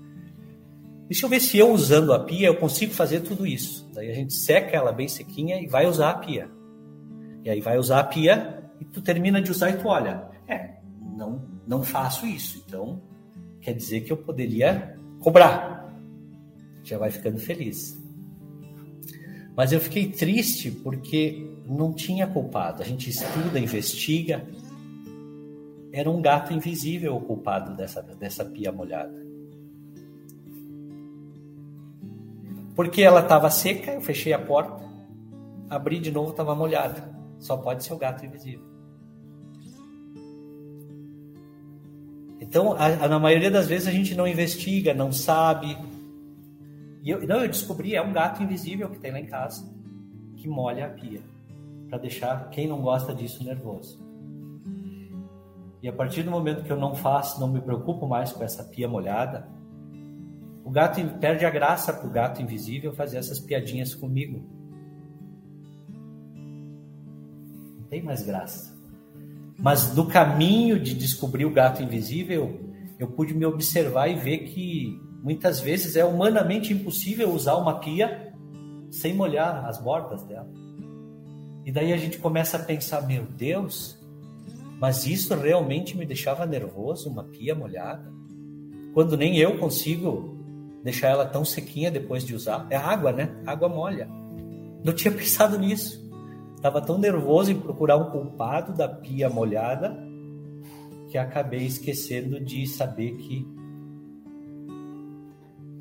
Deixa 1.07 1.25
eu 1.25 1.29
ver 1.29 1.39
se 1.39 1.57
eu 1.57 1.71
usando 1.71 2.13
a 2.13 2.19
pia 2.19 2.47
eu 2.47 2.57
consigo 2.57 2.93
fazer 2.93 3.21
tudo 3.21 3.45
isso. 3.45 3.89
Daí 3.93 4.09
a 4.09 4.13
gente 4.13 4.33
seca 4.33 4.75
ela 4.75 4.91
bem 4.91 5.07
sequinha 5.07 5.61
e 5.61 5.67
vai 5.67 5.85
usar 5.85 6.09
a 6.09 6.17
pia. 6.17 6.49
E 7.43 7.49
aí 7.49 7.61
vai 7.61 7.77
usar 7.77 7.99
a 7.99 8.03
pia 8.03 8.63
e 8.79 8.85
tu 8.85 9.01
termina 9.01 9.41
de 9.41 9.51
usar 9.51 9.69
e 9.69 9.77
tu 9.77 9.87
olha, 9.87 10.27
é, 10.47 10.77
não, 11.15 11.43
não 11.67 11.83
faço 11.83 12.25
isso. 12.25 12.63
Então 12.65 13.01
quer 13.61 13.73
dizer 13.73 14.01
que 14.01 14.11
eu 14.11 14.17
poderia 14.17 14.97
cobrar. 15.19 15.93
Já 16.83 16.97
vai 16.97 17.11
ficando 17.11 17.39
feliz. 17.39 18.01
Mas 19.55 19.71
eu 19.71 19.79
fiquei 19.79 20.09
triste 20.09 20.71
porque 20.71 21.54
não 21.65 21.93
tinha 21.93 22.27
culpado. 22.27 22.81
A 22.81 22.85
gente 22.85 23.09
estuda, 23.09 23.59
investiga. 23.59 24.45
Era 25.91 26.09
um 26.09 26.21
gato 26.21 26.53
invisível 26.53 27.15
o 27.15 27.21
culpado 27.21 27.75
dessa, 27.75 28.01
dessa 28.01 28.43
pia 28.45 28.71
molhada. 28.71 29.25
Porque 32.75 33.01
ela 33.01 33.21
estava 33.21 33.49
seca, 33.49 33.91
eu 33.91 34.01
fechei 34.01 34.33
a 34.33 34.39
porta, 34.39 34.83
abri 35.69 35.99
de 35.99 36.11
novo, 36.11 36.31
estava 36.31 36.53
molhada. 36.53 37.15
Só 37.39 37.55
pode 37.55 37.83
ser 37.83 37.93
o 37.93 37.97
gato 37.97 38.25
invisível. 38.25 38.65
Então, 42.41 42.73
a, 42.73 42.85
a, 42.85 43.07
na 43.07 43.19
maioria 43.19 43.49
das 43.49 43.67
vezes 43.67 43.87
a 43.87 43.91
gente 43.91 44.13
não 44.13 44.27
investiga, 44.27 44.93
não 44.93 45.11
sabe, 45.11 45.77
e 47.05 47.09
eu, 47.11 47.25
não, 47.27 47.41
eu 47.41 47.47
descobri, 47.47 47.95
é 47.95 48.01
um 48.01 48.11
gato 48.11 48.41
invisível 48.41 48.89
que 48.89 48.97
tem 48.97 49.11
lá 49.11 49.19
em 49.19 49.27
casa, 49.27 49.71
que 50.37 50.47
molha 50.47 50.87
a 50.87 50.89
pia, 50.89 51.21
para 51.89 51.97
deixar 51.97 52.49
quem 52.49 52.67
não 52.67 52.81
gosta 52.81 53.13
disso 53.13 53.43
nervoso. 53.43 54.03
E 55.81 55.87
a 55.87 55.93
partir 55.93 56.23
do 56.23 56.31
momento 56.31 56.63
que 56.63 56.71
eu 56.71 56.77
não 56.77 56.95
faço, 56.95 57.39
não 57.39 57.47
me 57.47 57.61
preocupo 57.61 58.07
mais 58.07 58.31
com 58.31 58.43
essa 58.43 58.63
pia 58.63 58.87
molhada, 58.87 59.47
o 60.63 60.71
gato 60.71 60.99
perde 61.19 61.45
a 61.45 61.49
graça 61.49 61.93
para 61.93 62.07
o 62.07 62.11
gato 62.11 62.41
invisível 62.41 62.91
fazer 62.93 63.17
essas 63.17 63.39
piadinhas 63.39 63.93
comigo. 63.93 64.43
Não 67.77 67.87
tem 67.87 68.01
mais 68.01 68.23
graça. 68.23 68.75
Mas 69.59 69.95
no 69.95 70.07
caminho 70.07 70.79
de 70.79 70.95
descobrir 70.95 71.45
o 71.45 71.53
gato 71.53 71.83
invisível, 71.83 72.59
eu 72.97 73.07
pude 73.07 73.33
me 73.33 73.45
observar 73.45 74.07
e 74.07 74.15
ver 74.15 74.39
que 74.39 74.99
Muitas 75.25 75.59
vezes 75.59 75.95
é 75.95 76.05
humanamente 76.05 76.71
impossível 76.71 77.33
usar 77.33 77.55
uma 77.55 77.79
pia 77.79 78.31
sem 78.91 79.11
molhar 79.11 79.65
as 79.65 79.81
bordas 79.81 80.21
dela. 80.21 80.47
E 81.65 81.71
daí 81.71 81.91
a 81.91 81.97
gente 81.97 82.19
começa 82.19 82.57
a 82.57 82.63
pensar: 82.63 83.01
meu 83.07 83.23
Deus, 83.23 83.97
mas 84.79 85.05
isso 85.07 85.33
realmente 85.35 85.97
me 85.97 86.05
deixava 86.05 86.45
nervoso, 86.45 87.09
uma 87.09 87.23
pia 87.23 87.55
molhada? 87.55 88.13
Quando 88.93 89.17
nem 89.17 89.37
eu 89.37 89.57
consigo 89.57 90.35
deixar 90.85 91.09
ela 91.09 91.25
tão 91.25 91.43
sequinha 91.43 91.89
depois 91.89 92.23
de 92.23 92.35
usar. 92.35 92.67
É 92.69 92.77
água, 92.77 93.11
né? 93.11 93.35
Água 93.43 93.67
molha. 93.67 94.07
Não 94.83 94.93
tinha 94.93 95.11
pensado 95.11 95.57
nisso. 95.57 96.05
Estava 96.55 96.79
tão 96.79 96.99
nervoso 96.99 97.51
em 97.51 97.59
procurar 97.59 97.97
um 97.97 98.11
culpado 98.11 98.71
da 98.71 98.87
pia 98.87 99.27
molhada 99.27 99.97
que 101.09 101.17
acabei 101.17 101.65
esquecendo 101.65 102.39
de 102.39 102.67
saber 102.67 103.15
que 103.17 103.47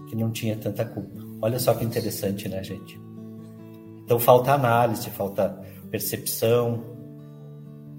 que 0.08 0.16
não 0.16 0.30
tinha 0.30 0.56
tanta 0.56 0.84
culpa. 0.84 1.20
Olha 1.40 1.58
só 1.58 1.74
que 1.74 1.84
interessante, 1.84 2.48
né, 2.48 2.62
gente? 2.62 3.00
Então 4.04 4.18
falta 4.18 4.52
análise, 4.52 5.08
falta 5.10 5.62
percepção, 5.94 6.82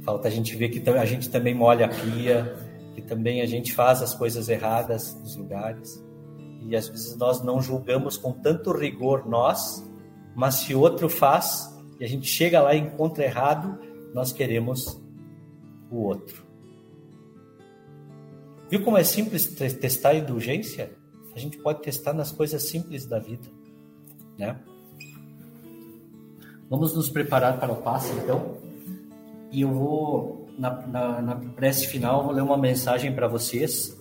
falta 0.02 0.28
a 0.28 0.32
gente 0.32 0.54
ver 0.58 0.68
que 0.68 0.90
a 0.90 1.06
gente 1.06 1.30
também 1.30 1.56
molha 1.56 1.86
a 1.86 1.88
pia, 1.88 2.54
que 2.94 3.02
também 3.02 3.42
a 3.42 3.46
gente 3.46 3.74
faz 3.74 4.02
as 4.02 4.14
coisas 4.14 4.50
erradas 4.50 5.18
nos 5.22 5.38
lugares. 5.38 6.04
E 6.68 6.76
às 6.76 6.90
vezes 6.90 7.16
nós 7.16 7.42
não 7.42 7.62
julgamos 7.62 8.18
com 8.18 8.34
tanto 8.34 8.74
rigor 8.74 9.26
nós, 9.26 9.82
mas 10.36 10.56
se 10.56 10.76
outro 10.76 11.08
faz 11.08 11.74
e 11.98 12.04
a 12.04 12.08
gente 12.08 12.28
chega 12.28 12.62
lá 12.62 12.76
e 12.76 12.80
encontra 12.80 13.24
errado, 13.24 13.80
nós 14.14 14.34
queremos 14.34 15.02
o 15.90 16.02
outro. 16.02 16.46
Viu 18.70 18.84
como 18.84 18.98
é 18.98 19.06
simples 19.06 19.48
testar 19.80 20.10
a 20.10 20.16
indulgência? 20.16 20.92
a 21.34 21.40
gente 21.40 21.58
pode 21.58 21.82
testar 21.82 22.14
nas 22.14 22.32
coisas 22.32 22.64
simples 22.64 23.06
da 23.06 23.20
vida. 23.20 23.48
né? 24.38 24.58
Vamos 26.70 26.96
nos 26.96 27.10
preparar 27.10 27.60
para 27.60 27.72
o 27.72 27.82
passe, 27.82 28.12
então. 28.14 28.58
E 29.52 29.62
eu 29.62 29.72
vou, 29.72 30.50
na, 30.58 30.88
na, 30.88 31.22
na 31.22 31.36
prece 31.36 31.88
final, 31.88 32.24
vou 32.24 32.34
ler 32.34 32.42
uma 32.42 32.58
mensagem 32.58 33.14
para 33.14 33.28
vocês 33.28 33.96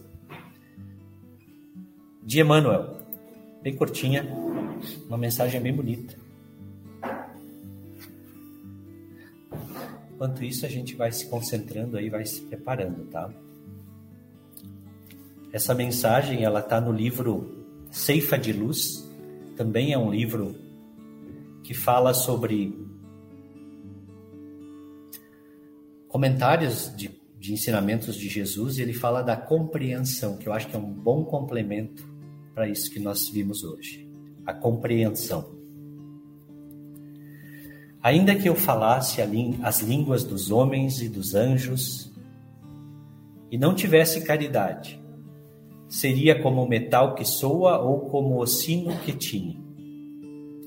de 2.22 2.40
Emmanuel, 2.40 2.96
bem 3.62 3.76
curtinha, 3.76 4.26
uma 5.06 5.18
mensagem 5.18 5.60
bem 5.60 5.74
bonita. 5.74 6.16
Enquanto 10.14 10.42
isso, 10.42 10.64
a 10.64 10.68
gente 10.68 10.94
vai 10.94 11.12
se 11.12 11.26
concentrando 11.26 11.98
aí, 11.98 12.08
vai 12.08 12.24
se 12.24 12.40
preparando, 12.40 13.04
tá? 13.10 13.30
Essa 15.52 15.74
mensagem, 15.74 16.44
ela 16.44 16.62
tá 16.62 16.80
no 16.80 16.90
livro 16.90 17.66
Ceifa 17.90 18.38
de 18.38 18.52
Luz, 18.52 19.08
também 19.56 19.92
é 19.92 19.98
um 19.98 20.10
livro 20.10 20.63
que 21.64 21.72
fala 21.72 22.12
sobre 22.12 22.78
comentários 26.06 26.94
de, 26.94 27.10
de 27.40 27.54
ensinamentos 27.54 28.14
de 28.16 28.28
Jesus, 28.28 28.78
e 28.78 28.82
ele 28.82 28.92
fala 28.92 29.22
da 29.22 29.36
compreensão, 29.36 30.36
que 30.36 30.46
eu 30.46 30.52
acho 30.52 30.68
que 30.68 30.76
é 30.76 30.78
um 30.78 30.92
bom 30.92 31.24
complemento 31.24 32.06
para 32.54 32.68
isso 32.68 32.90
que 32.90 33.00
nós 33.00 33.28
vimos 33.30 33.64
hoje, 33.64 34.06
a 34.46 34.52
compreensão. 34.52 35.52
Ainda 38.02 38.36
que 38.36 38.48
eu 38.48 38.54
falasse 38.54 39.22
as 39.62 39.80
línguas 39.80 40.22
dos 40.22 40.50
homens 40.50 41.00
e 41.00 41.08
dos 41.08 41.34
anjos 41.34 42.12
e 43.50 43.56
não 43.56 43.74
tivesse 43.74 44.22
caridade, 44.22 45.02
seria 45.88 46.40
como 46.42 46.62
o 46.62 46.68
metal 46.68 47.14
que 47.14 47.24
soa 47.24 47.78
ou 47.78 48.10
como 48.10 48.38
o 48.38 48.46
sino 48.46 48.94
que 48.98 49.12
tine. 49.12 49.63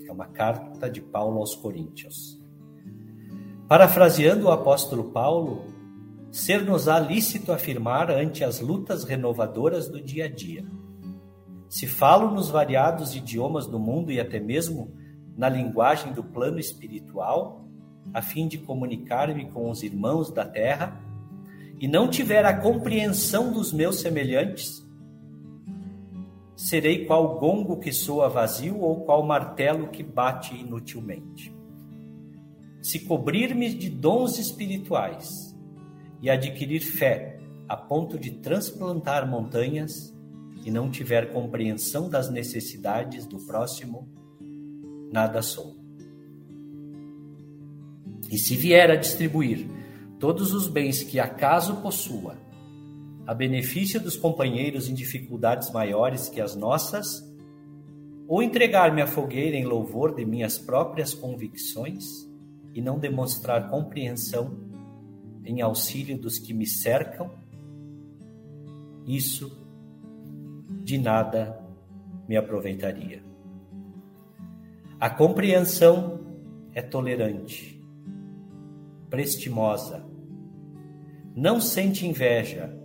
É 0.08 0.12
uma 0.12 0.28
carta 0.28 0.90
de 0.90 1.02
Paulo 1.02 1.40
aos 1.40 1.56
Coríntios. 1.56 2.42
Parafraseando 3.68 4.46
o 4.46 4.52
apóstolo 4.52 5.12
Paulo, 5.12 5.66
ser-nos-á 6.32 7.00
lícito 7.00 7.52
afirmar 7.52 8.10
ante 8.10 8.44
as 8.44 8.60
lutas 8.62 9.04
renovadoras 9.04 9.90
do 9.90 10.02
dia 10.02 10.26
a 10.26 10.30
dia 10.30 10.66
se 11.70 11.86
falo 11.86 12.32
nos 12.32 12.50
variados 12.50 13.16
idiomas 13.16 13.68
do 13.68 13.80
mundo 13.80 14.12
e 14.12 14.20
até 14.20 14.40
mesmo 14.40 14.94
na 15.36 15.50
linguagem 15.50 16.14
do 16.14 16.24
plano 16.24 16.60
espiritual, 16.60 17.68
a 18.14 18.22
fim 18.22 18.48
de 18.48 18.58
comunicar-me 18.58 19.52
com 19.52 19.70
os 19.70 19.84
irmãos 19.84 20.32
da 20.32 20.46
terra, 20.46 21.00
e 21.80 21.88
não 21.88 22.08
tiver 22.08 22.46
a 22.46 22.58
compreensão 22.58 23.52
dos 23.52 23.72
meus 23.72 24.00
semelhantes, 24.00 24.87
serei 26.58 27.06
qual 27.06 27.40
gongo 27.40 27.78
que 27.78 27.94
soa 27.94 28.28
vazio 28.28 28.80
ou 28.82 29.06
qual 29.06 29.24
martelo 29.26 29.88
que 29.88 30.04
bate 30.04 30.54
inutilmente. 30.54 31.56
Se 32.82 33.06
cobrir-me 33.06 33.74
de 33.74 33.90
dons 33.90 34.38
espirituais 34.38 35.56
e 36.22 36.30
adquirir 36.30 36.82
fé 36.82 37.40
a 37.70 37.78
ponto 37.78 38.18
de 38.18 38.32
transplantar 38.32 39.30
montanhas, 39.30 40.18
e 40.68 40.72
não 40.72 40.92
tiver 40.92 41.32
compreensão 41.32 42.10
das 42.10 42.30
necessidades 42.30 43.26
do 43.26 43.40
próximo, 43.40 44.06
nada 45.14 45.42
sou. 45.42 45.78
E 48.30 48.38
se 48.38 48.54
vier 48.58 48.92
a 48.92 48.98
distribuir 48.98 49.66
todos 50.20 50.54
os 50.54 50.68
bens 50.68 51.04
que 51.04 51.22
acaso 51.22 51.78
possua, 51.78 52.36
a 53.28 53.34
benefício 53.34 54.00
dos 54.00 54.16
companheiros 54.16 54.88
em 54.88 54.94
dificuldades 54.94 55.70
maiores 55.70 56.30
que 56.30 56.40
as 56.40 56.56
nossas, 56.56 57.30
ou 58.26 58.42
entregar-me 58.42 59.02
à 59.02 59.08
fogueira 59.08 59.58
em 59.58 59.66
louvor 59.66 60.16
de 60.16 60.26
minhas 60.26 60.58
próprias 60.58 61.14
convicções 61.14 62.06
e 62.74 62.82
não 62.82 62.98
demonstrar 62.98 63.70
compreensão 63.70 64.58
em 65.44 65.62
auxílio 65.62 66.18
dos 66.18 66.40
que 66.40 66.54
me 66.54 66.66
cercam, 66.66 67.30
isso 69.06 69.62
de 70.84 70.98
nada 70.98 71.62
me 72.30 72.38
aproveitaria. 72.38 73.22
A 75.00 75.10
compreensão 75.10 76.22
é 76.74 76.82
tolerante, 76.82 77.82
prestimosa, 79.10 80.06
não 81.36 81.60
sente 81.60 82.08
inveja, 82.08 82.77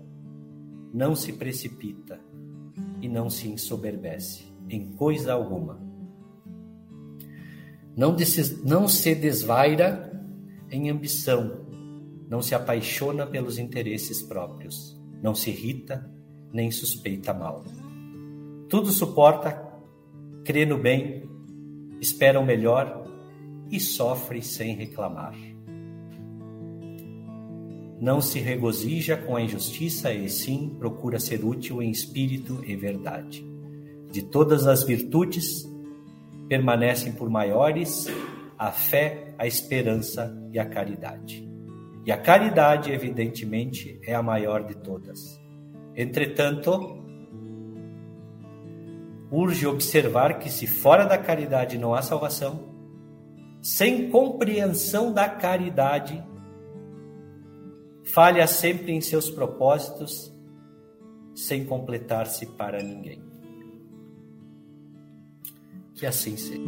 não 0.93 1.15
se 1.17 1.33
precipita 1.33 2.21
e 3.01 3.09
não 3.09 3.31
se 3.31 3.49
ensoberbece 3.49 4.45
em 4.69 4.93
coisa 4.93 5.33
alguma. 5.33 5.81
Não, 7.97 8.17
não 8.65 8.89
se 8.89 9.15
desvaira 9.15 10.11
em 10.71 10.91
ambição, 10.91 11.67
não 12.29 12.41
se 12.41 12.55
apaixona 12.55 13.27
pelos 13.27 13.59
interesses 13.59 14.23
próprios, 14.23 14.99
não 15.23 15.35
se 15.35 15.51
irrita 15.51 16.11
nem 16.53 16.71
suspeita 16.71 17.33
mal. 17.33 17.65
Tudo 18.69 18.91
suporta, 18.91 19.71
crê 20.45 20.67
no 20.67 20.79
bem, 20.79 21.29
espera 22.01 22.39
o 22.39 22.45
melhor 22.45 23.07
e 23.71 23.81
sofre 23.81 24.43
sem 24.43 24.75
reclamar. 24.75 25.35
Não 28.03 28.21
se 28.21 28.41
regozija 28.41 29.17
com 29.17 29.37
a 29.37 29.41
injustiça 29.41 30.13
e 30.13 30.29
sim 30.29 30.75
procura 30.77 31.21
ser 31.21 31.45
útil 31.45 31.81
em 31.81 31.89
espírito 31.89 32.61
e 32.67 32.75
verdade. 32.75 33.47
De 34.11 34.23
todas 34.23 34.67
as 34.67 34.83
virtudes, 34.83 35.71
permanecem 36.49 37.13
por 37.13 37.31
maiores 37.31 38.09
a 38.59 38.73
fé, 38.73 39.33
a 39.39 39.47
esperança 39.47 40.37
e 40.53 40.59
a 40.59 40.67
caridade. 40.67 41.49
E 42.05 42.11
a 42.11 42.17
caridade, 42.17 42.91
evidentemente, 42.91 44.01
é 44.05 44.17
a 44.17 44.23
maior 44.23 44.65
de 44.65 44.75
todas. 44.75 45.41
Entretanto, 45.95 46.99
urge 49.31 49.65
observar 49.65 50.41
que 50.41 50.51
se 50.51 50.67
fora 50.67 51.05
da 51.05 51.19
caridade 51.19 51.79
não 51.79 51.95
há 51.95 52.03
salvação, 52.03 52.69
sem 53.63 54.11
compreensão 54.11 55.13
da 55.13 55.29
caridade, 55.29 56.21
falha 58.05 58.47
sempre 58.47 58.93
em 58.93 59.01
seus 59.01 59.31
propósitos, 59.31 60.33
sem 61.35 61.65
completar-se 61.65 62.47
para 62.47 62.83
ninguém. 62.83 63.23
Que 65.95 66.07
assim 66.07 66.37
seja. 66.37 66.61